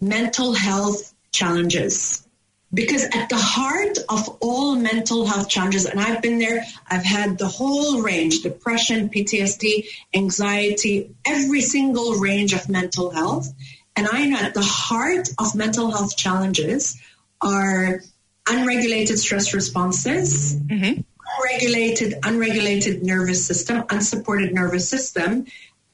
[0.00, 2.22] mental health challenges.
[2.74, 7.38] Because at the heart of all mental health challenges, and I've been there, I've had
[7.38, 13.48] the whole range depression, PTSD, anxiety, every single range of mental health.
[13.94, 17.00] And I know at the heart of mental health challenges
[17.40, 18.00] are
[18.48, 21.00] unregulated stress responses, mm-hmm.
[21.38, 25.46] unregulated, unregulated nervous system, unsupported nervous system,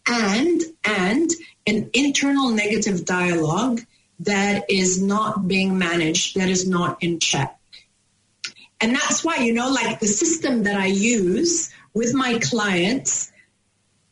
[0.06, 1.30] and and
[1.66, 3.80] an internal negative dialogue
[4.20, 7.58] that is not being managed, that is not in check.
[8.80, 13.31] And that's why, you know, like the system that I use with my clients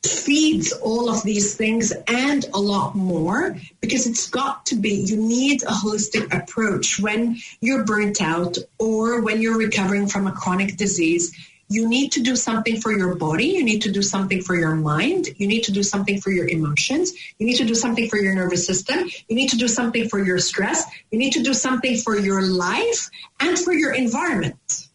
[0.07, 5.17] feeds all of these things and a lot more because it's got to be, you
[5.17, 10.77] need a holistic approach when you're burnt out or when you're recovering from a chronic
[10.77, 11.37] disease.
[11.69, 13.47] You need to do something for your body.
[13.47, 15.29] You need to do something for your mind.
[15.37, 17.13] You need to do something for your emotions.
[17.39, 19.09] You need to do something for your nervous system.
[19.29, 20.85] You need to do something for your stress.
[21.13, 24.89] You need to do something for your life and for your environment.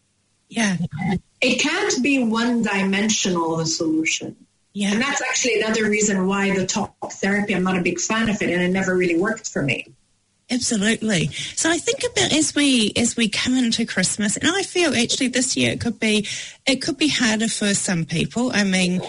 [0.48, 0.76] Yeah.
[1.40, 4.45] It can't be one dimensional, the solution.
[4.76, 4.92] Yeah.
[4.92, 8.42] And that's actually another reason why the talk therapy, I'm not a big fan of
[8.42, 9.86] it and it never really worked for me.
[10.50, 11.28] Absolutely.
[11.28, 15.28] So I think about as we as we come into Christmas, and I feel actually
[15.28, 16.28] this year it could be
[16.66, 18.52] it could be harder for some people.
[18.52, 19.00] I mean,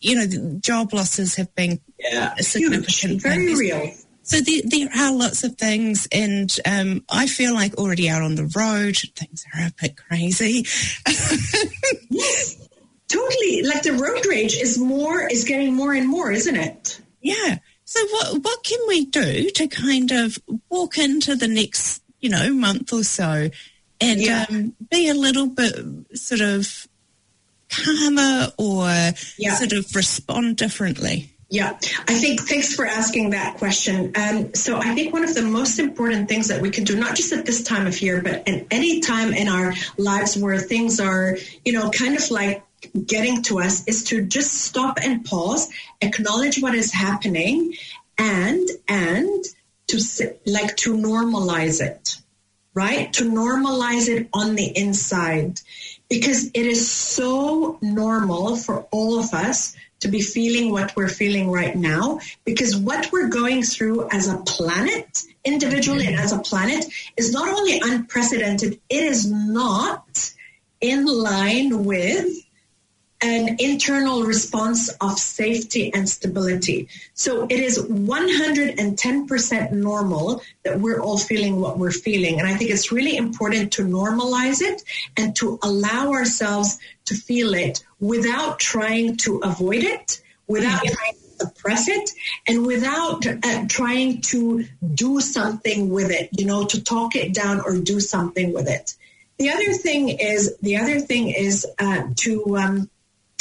[0.00, 2.34] you know, job losses have been yeah.
[2.38, 3.94] significant, very real.
[4.24, 8.34] So there, there are lots of things, and um, I feel like already out on
[8.34, 10.66] the road, things are a bit crazy.
[13.12, 13.62] Totally.
[13.62, 17.00] Like the road rage is more is getting more and more, isn't it?
[17.20, 17.58] Yeah.
[17.84, 20.38] So what what can we do to kind of
[20.70, 23.50] walk into the next you know month or so
[24.00, 24.46] and Yeah.
[24.48, 25.74] um, be a little bit
[26.14, 26.86] sort of
[27.68, 29.54] calmer or Yeah.
[29.56, 31.28] sort of respond differently?
[31.50, 31.76] Yeah,
[32.08, 34.12] I think thanks for asking that question.
[34.14, 37.14] Um, so I think one of the most important things that we can do, not
[37.14, 40.98] just at this time of year, but at any time in our lives where things
[40.98, 42.62] are, you know, kind of like
[43.06, 45.70] getting to us, is to just stop and pause,
[46.00, 47.74] acknowledge what is happening,
[48.18, 49.44] and and
[49.88, 49.98] to
[50.46, 52.16] like to normalize it,
[52.74, 53.12] right?
[53.14, 55.60] To normalize it on the inside,
[56.08, 61.50] because it is so normal for all of us to be feeling what we're feeling
[61.50, 66.84] right now because what we're going through as a planet, individually and as a planet,
[67.16, 70.32] is not only unprecedented, it is not
[70.80, 72.26] in line with
[73.22, 76.88] an internal response of safety and stability.
[77.14, 82.40] So it is 110% normal that we're all feeling what we're feeling.
[82.40, 84.82] And I think it's really important to normalize it
[85.16, 91.46] and to allow ourselves to feel it without trying to avoid it, without trying to
[91.46, 92.10] suppress it,
[92.48, 94.64] and without uh, trying to
[94.94, 98.96] do something with it, you know, to talk it down or do something with it.
[99.38, 102.90] The other thing is, the other thing is uh, to, um,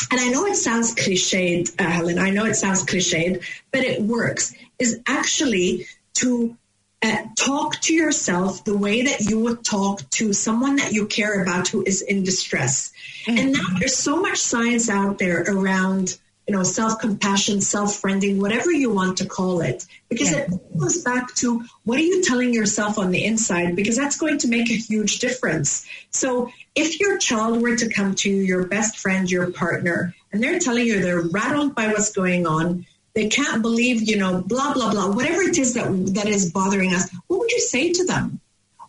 [0.10, 4.02] and I know it sounds cliched, uh, Helen, I know it sounds cliched, but it
[4.02, 5.86] works, is actually
[6.16, 6.58] to
[7.04, 11.42] uh, talk to yourself the way that you would talk to someone that you care
[11.42, 12.92] about who is in distress.
[13.28, 18.92] And now there's so much science out there around, you know, self-compassion, self-friending, whatever you
[18.92, 20.40] want to call it, because Yeah.
[20.40, 23.76] it goes back to what are you telling yourself on the inside?
[23.76, 25.86] Because that's going to make a huge difference.
[26.12, 30.42] So if your child were to come to you, your best friend, your partner, and
[30.42, 34.74] they're telling you they're rattled by what's going on, they can't believe, you know, blah,
[34.74, 38.06] blah, blah, whatever it is that, that is bothering us, what would you say to
[38.06, 38.40] them?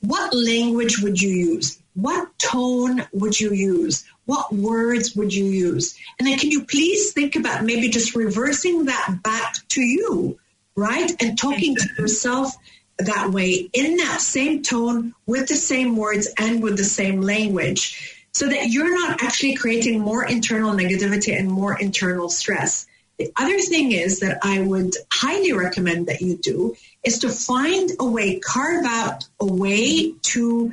[0.01, 1.79] What language would you use?
[1.95, 4.05] What tone would you use?
[4.25, 5.99] What words would you use?
[6.19, 10.39] And then can you please think about maybe just reversing that back to you,
[10.77, 11.11] right?
[11.21, 12.55] And talking to yourself
[12.99, 18.19] that way in that same tone with the same words and with the same language
[18.33, 22.87] so that you're not actually creating more internal negativity and more internal stress.
[23.19, 26.75] The other thing is that I would highly recommend that you do
[27.05, 30.73] is to find a way, carve out a way to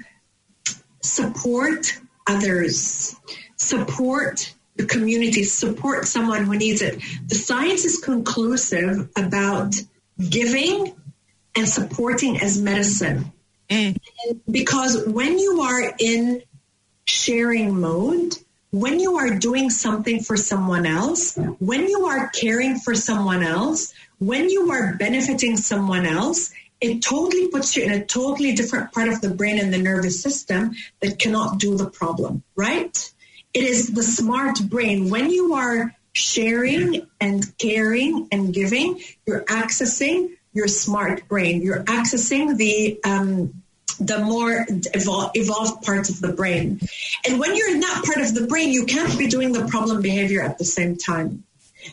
[1.01, 3.15] support others,
[3.57, 7.01] support the community, support someone who needs it.
[7.28, 9.76] The science is conclusive about
[10.30, 10.95] giving
[11.60, 13.32] and supporting as medicine.
[13.70, 13.97] Mm.
[14.49, 16.41] Because when you are in
[17.05, 18.36] sharing mode,
[18.72, 23.93] when you are doing something for someone else, when you are caring for someone else,
[24.20, 29.10] when you are benefiting someone else, it totally puts you in a totally different part
[29.10, 33.12] of the brain and the nervous system that cannot do the problem, right?
[33.53, 35.10] It is the smart brain.
[35.10, 41.62] When you are sharing and caring and giving, you're accessing your smart brain.
[41.62, 43.62] You're accessing the um,
[44.00, 46.80] the more evol- evolved parts of the brain.
[47.28, 50.02] And when you're in that part of the brain, you can't be doing the problem
[50.02, 51.43] behavior at the same time.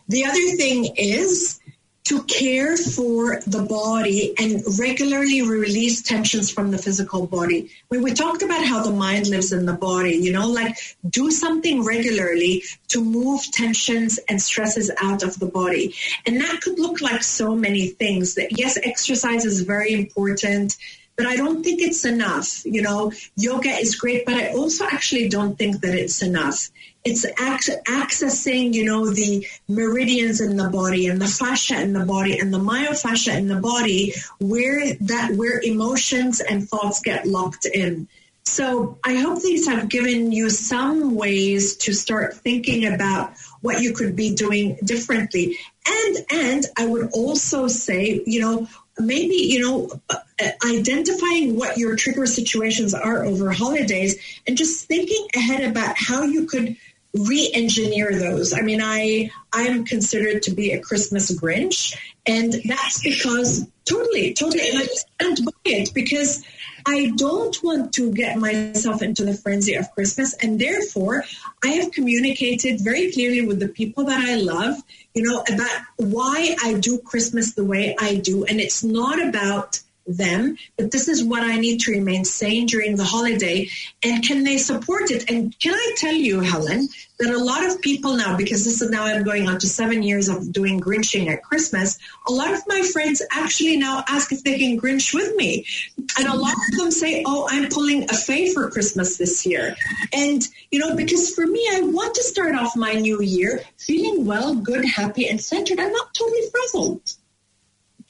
[0.09, 1.61] The other thing is
[2.07, 7.69] to care for the body and regularly release tensions from the physical body.
[7.89, 10.77] When we talked about how the mind lives in the body, you know, like
[11.09, 15.97] do something regularly to move tensions and stresses out of the body.
[16.25, 20.77] And that could look like so many things that yes, exercise is very important
[21.17, 22.65] but I don't think it's enough.
[22.65, 26.71] You know, yoga is great, but I also actually don't think that it's enough
[27.07, 32.05] it's ac- accessing, you know, the meridians in the body and the fascia in the
[32.05, 37.65] body and the myofascia in the body where that, where emotions and thoughts get locked
[37.65, 38.09] in.
[38.45, 43.93] So I hope these have given you some ways to start thinking about what you
[43.93, 45.59] could be doing differently.
[45.87, 50.17] And, and I would also say, you know, maybe, you know, uh,
[50.65, 54.17] identifying what your trigger situations are over holidays
[54.47, 56.77] and just thinking ahead about how you could
[57.15, 58.53] re-engineer those.
[58.53, 61.97] I mean, I I am considered to be a Christmas Grinch,
[62.27, 66.45] and that's because totally, totally, and I stand by it because
[66.87, 71.25] I don't want to get myself into the frenzy of Christmas, and therefore
[71.65, 74.77] I have communicated very clearly with the people that I love,
[75.15, 79.81] you know, about why I do Christmas the way I do, and it's not about
[80.07, 83.69] them, but this is what I need to remain sane during the holiday.
[84.03, 85.31] And can they support it?
[85.31, 86.89] And can I tell you, Helen,
[87.19, 90.03] that a lot of people now, because this is now I'm going on to seven
[90.03, 91.99] years of doing Grinching at Christmas,
[92.29, 95.67] a lot of my friends actually now ask if they can Grinch with me.
[96.19, 99.77] And a lot of them say, oh, I'm pulling a Faye for Christmas this year.
[100.13, 104.27] And, you know, because for me, I want to start off my new year feeling
[104.27, 105.81] well, good, happy, and centered.
[105.81, 107.17] I'm not totally frazzled.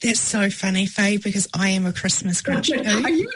[0.01, 2.69] That's so funny, Faye, because I am a Christmas Grinch
[3.03, 3.29] Are you?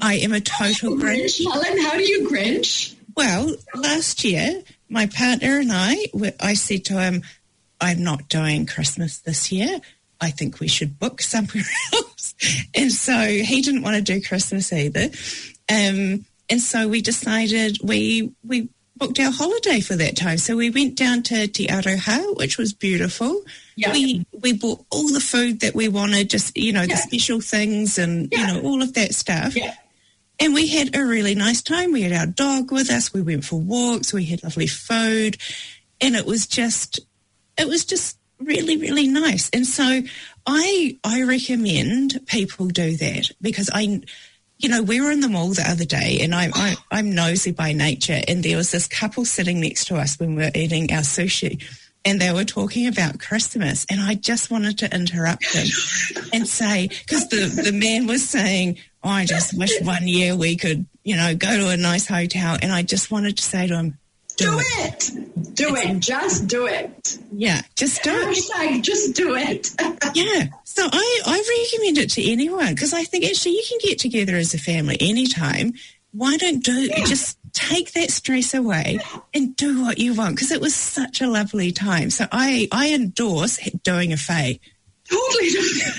[0.00, 1.42] I am a total Grinch.
[1.44, 2.94] Helen, how do you Grinch?
[3.16, 6.06] Well, last year, my partner and I,
[6.40, 7.22] I said to him,
[7.80, 9.80] I'm not doing Christmas this year.
[10.20, 12.34] I think we should book somewhere else.
[12.74, 15.10] And so he didn't want to do Christmas either.
[15.70, 20.38] Um, and so we decided we, we booked our holiday for that time.
[20.38, 23.42] So we went down to Te Aroha, which was beautiful.
[23.78, 23.92] Yeah.
[23.92, 26.88] We we bought all the food that we wanted, just you know, yeah.
[26.88, 28.38] the special things and yeah.
[28.38, 29.54] you know, all of that stuff.
[30.40, 31.92] And we had a really nice time.
[31.92, 33.14] We had our dog with us.
[33.14, 34.12] We went for walks.
[34.12, 35.36] We had lovely food.
[36.00, 36.98] And it was just
[37.56, 39.48] it was just really, really nice.
[39.50, 40.02] And so
[40.44, 44.00] I I recommend people do that because I
[44.58, 47.52] you know, we were in the mall the other day and I'm, I, I'm nosy
[47.52, 50.92] by nature and there was this couple sitting next to us when we were eating
[50.92, 51.62] our sushi
[52.04, 55.66] and they were talking about Christmas and I just wanted to interrupt them
[56.32, 60.56] and say, because the, the man was saying, oh, I just wish one year we
[60.56, 62.56] could, you know, go to a nice hotel.
[62.60, 63.98] And I just wanted to say to him,
[64.36, 65.10] do, do it.
[65.10, 65.54] it.
[65.54, 65.98] Do it.
[65.98, 67.18] Just do it.
[67.32, 68.82] Yeah, just do Hashtag it.
[68.82, 69.70] Just do it.
[70.14, 70.46] yeah.
[70.64, 74.36] So I, I recommend it to anyone because I think actually you can get together
[74.36, 75.72] as a family anytime.
[76.12, 77.04] Why don't do yeah.
[77.04, 79.00] just take that stress away
[79.34, 82.10] and do what you want because it was such a lovely time.
[82.10, 84.60] So I, I endorse doing a Faye.
[85.08, 85.46] Totally,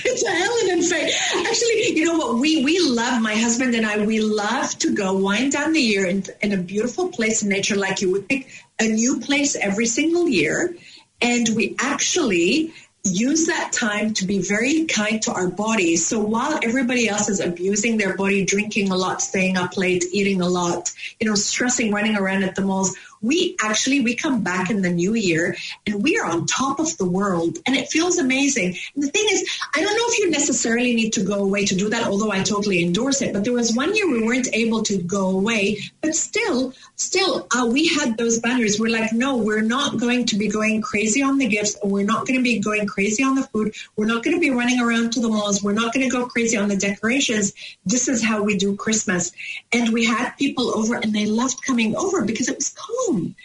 [0.06, 1.12] it's a Helen and Faye.
[1.50, 2.38] Actually, you know what?
[2.38, 4.06] We we love my husband and I.
[4.06, 7.76] We love to go wind down the year in, in a beautiful place in nature.
[7.76, 8.48] Like you would pick
[8.80, 10.76] a new place every single year,
[11.22, 12.72] and we actually
[13.04, 16.06] use that time to be very kind to our bodies.
[16.06, 20.42] So while everybody else is abusing their body, drinking a lot, staying up late, eating
[20.42, 24.70] a lot, you know, stressing, running around at the malls, we actually we come back
[24.70, 25.56] in the new year
[25.86, 28.76] and we are on top of the world and it feels amazing.
[28.96, 31.76] And the thing is i don't know if you necessarily need to go away to
[31.76, 34.84] do that although i totally endorse it but there was one year we weren't able
[34.84, 38.80] to go away but still still uh, we had those banners.
[38.80, 41.78] We're like no we're not going to be going crazy on the gifts.
[41.84, 43.74] We're not going to be going crazy on the food.
[43.96, 45.64] We're not going to be running around to the malls.
[45.64, 47.54] We're not going to go crazy on the decorations.
[47.86, 49.32] This is how we do christmas.
[49.72, 53.36] And we had people over and they loved coming over because it was cold home.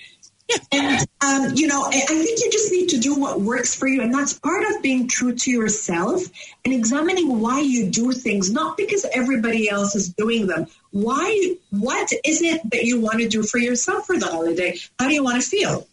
[0.70, 4.02] And, um, you know, I think you just need to do what works for you.
[4.02, 6.22] And that's part of being true to yourself
[6.64, 10.66] and examining why you do things, not because everybody else is doing them.
[10.90, 14.78] Why, what is it that you want to do for yourself for the holiday?
[14.98, 15.88] How do you want to feel?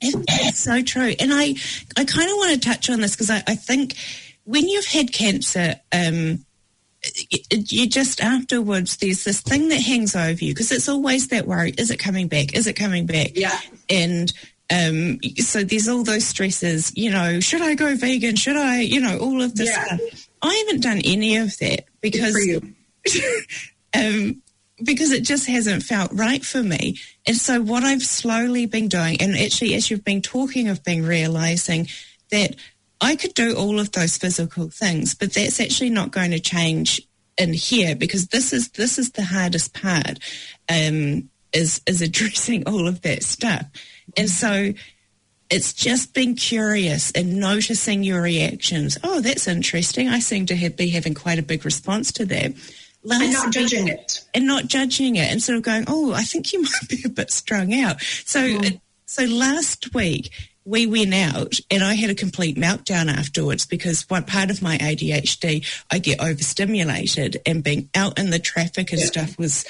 [0.00, 1.14] It's so true.
[1.18, 1.54] And I,
[1.96, 3.94] I kind of want to touch on this because I, I think
[4.44, 6.44] when you've had cancer, um,
[7.50, 11.72] you just afterwards there's this thing that hangs over you because it's always that worry
[11.76, 12.54] is it coming back?
[12.54, 13.32] Is it coming back?
[13.34, 13.58] Yeah.
[13.88, 14.32] And
[14.72, 18.36] um, so there's all those stresses you know should i go vegan?
[18.36, 19.84] Should i you know all of this yeah.
[19.84, 20.28] stuff.
[20.42, 22.34] I haven't done any of that because
[23.96, 24.42] um,
[24.82, 26.98] because it just hasn't felt right for me.
[27.26, 31.06] And so what i've slowly been doing and actually as you've been talking i've been
[31.06, 31.88] realizing
[32.30, 32.56] that
[33.04, 37.00] I could do all of those physical things, but that's actually not going to change
[37.36, 40.18] in here because this is this is the hardest part
[40.68, 43.66] um, is is addressing all of that stuff,
[44.16, 44.72] and so
[45.50, 48.96] it's just being curious and noticing your reactions.
[49.04, 50.08] Oh, that's interesting.
[50.08, 52.54] I seem to have, be having quite a big response to that.
[53.04, 54.24] Last and not judging it.
[54.32, 57.10] And not judging it and sort of going, oh, I think you might be a
[57.10, 58.00] bit strung out.
[58.00, 58.80] So, mm.
[59.04, 60.30] so last week
[60.64, 64.78] we went out and I had a complete meltdown afterwards because one part of my
[64.78, 69.06] ADHD, I get overstimulated and being out in the traffic and yeah.
[69.06, 69.66] stuff was,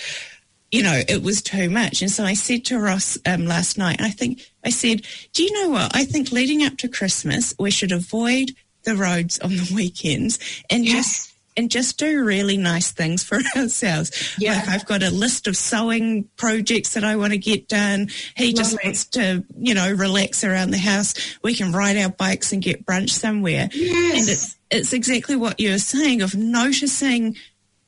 [0.71, 2.01] you know, it was too much.
[2.01, 5.53] And so I said to Ross um, last night, I think, I said, do you
[5.63, 5.97] know what?
[5.97, 8.53] I think leading up to Christmas, we should avoid
[8.85, 10.39] the roads on the weekends
[10.71, 10.95] and yes.
[10.95, 14.37] just and just do really nice things for ourselves.
[14.39, 14.55] Yeah.
[14.55, 18.09] Like I've got a list of sewing projects that I want to get done.
[18.37, 18.59] He Lovely.
[18.59, 21.15] just wants to, you know, relax around the house.
[21.43, 23.69] We can ride our bikes and get brunch somewhere.
[23.73, 24.19] Yes.
[24.19, 27.37] And it's, it's exactly what you're saying of noticing,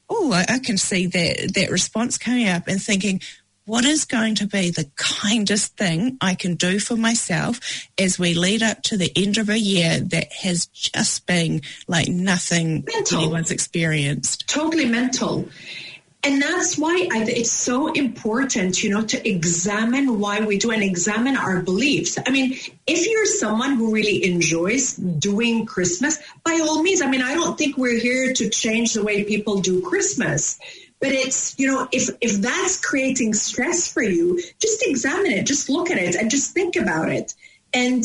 [0.09, 3.21] oh, I, I can see that, that response coming up and thinking,
[3.67, 7.61] what is going to be the kindest thing I can do for myself
[7.99, 12.09] as we lead up to the end of a year that has just been like
[12.09, 13.19] nothing mental.
[13.19, 14.49] anyone's experienced?
[14.49, 15.49] Totally mental.
[16.23, 20.83] And that's why I, it's so important, you know, to examine why we do and
[20.83, 22.19] examine our beliefs.
[22.25, 22.57] I mean,
[22.87, 27.57] if you're someone who really enjoys doing Christmas, by all means, I mean, I don't
[27.57, 30.59] think we're here to change the way people do Christmas
[31.01, 35.69] but it's, you know, if, if that's creating stress for you, just examine it, just
[35.69, 37.35] look at it and just think about it.
[37.73, 38.05] And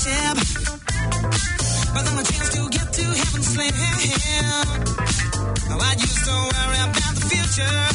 [0.03, 0.37] tab.
[1.93, 3.73] But then the chance to get to heaven slim.
[5.69, 7.88] Now I used to worry about the future.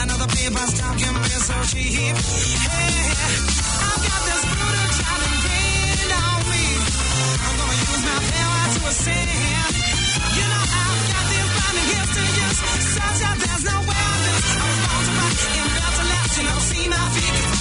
[0.00, 2.16] Another paper's can be so cheap.
[2.16, 3.04] Hey,
[3.84, 6.64] I've got this brutal child ingrained on me.
[7.36, 9.28] I'm gonna use my power to ascend.
[10.36, 12.58] You know I've got these blinding gifts to use,
[12.96, 14.48] such that there's no way I lose.
[14.50, 16.32] I was born to rock and built to last.
[16.36, 17.59] You never see my feet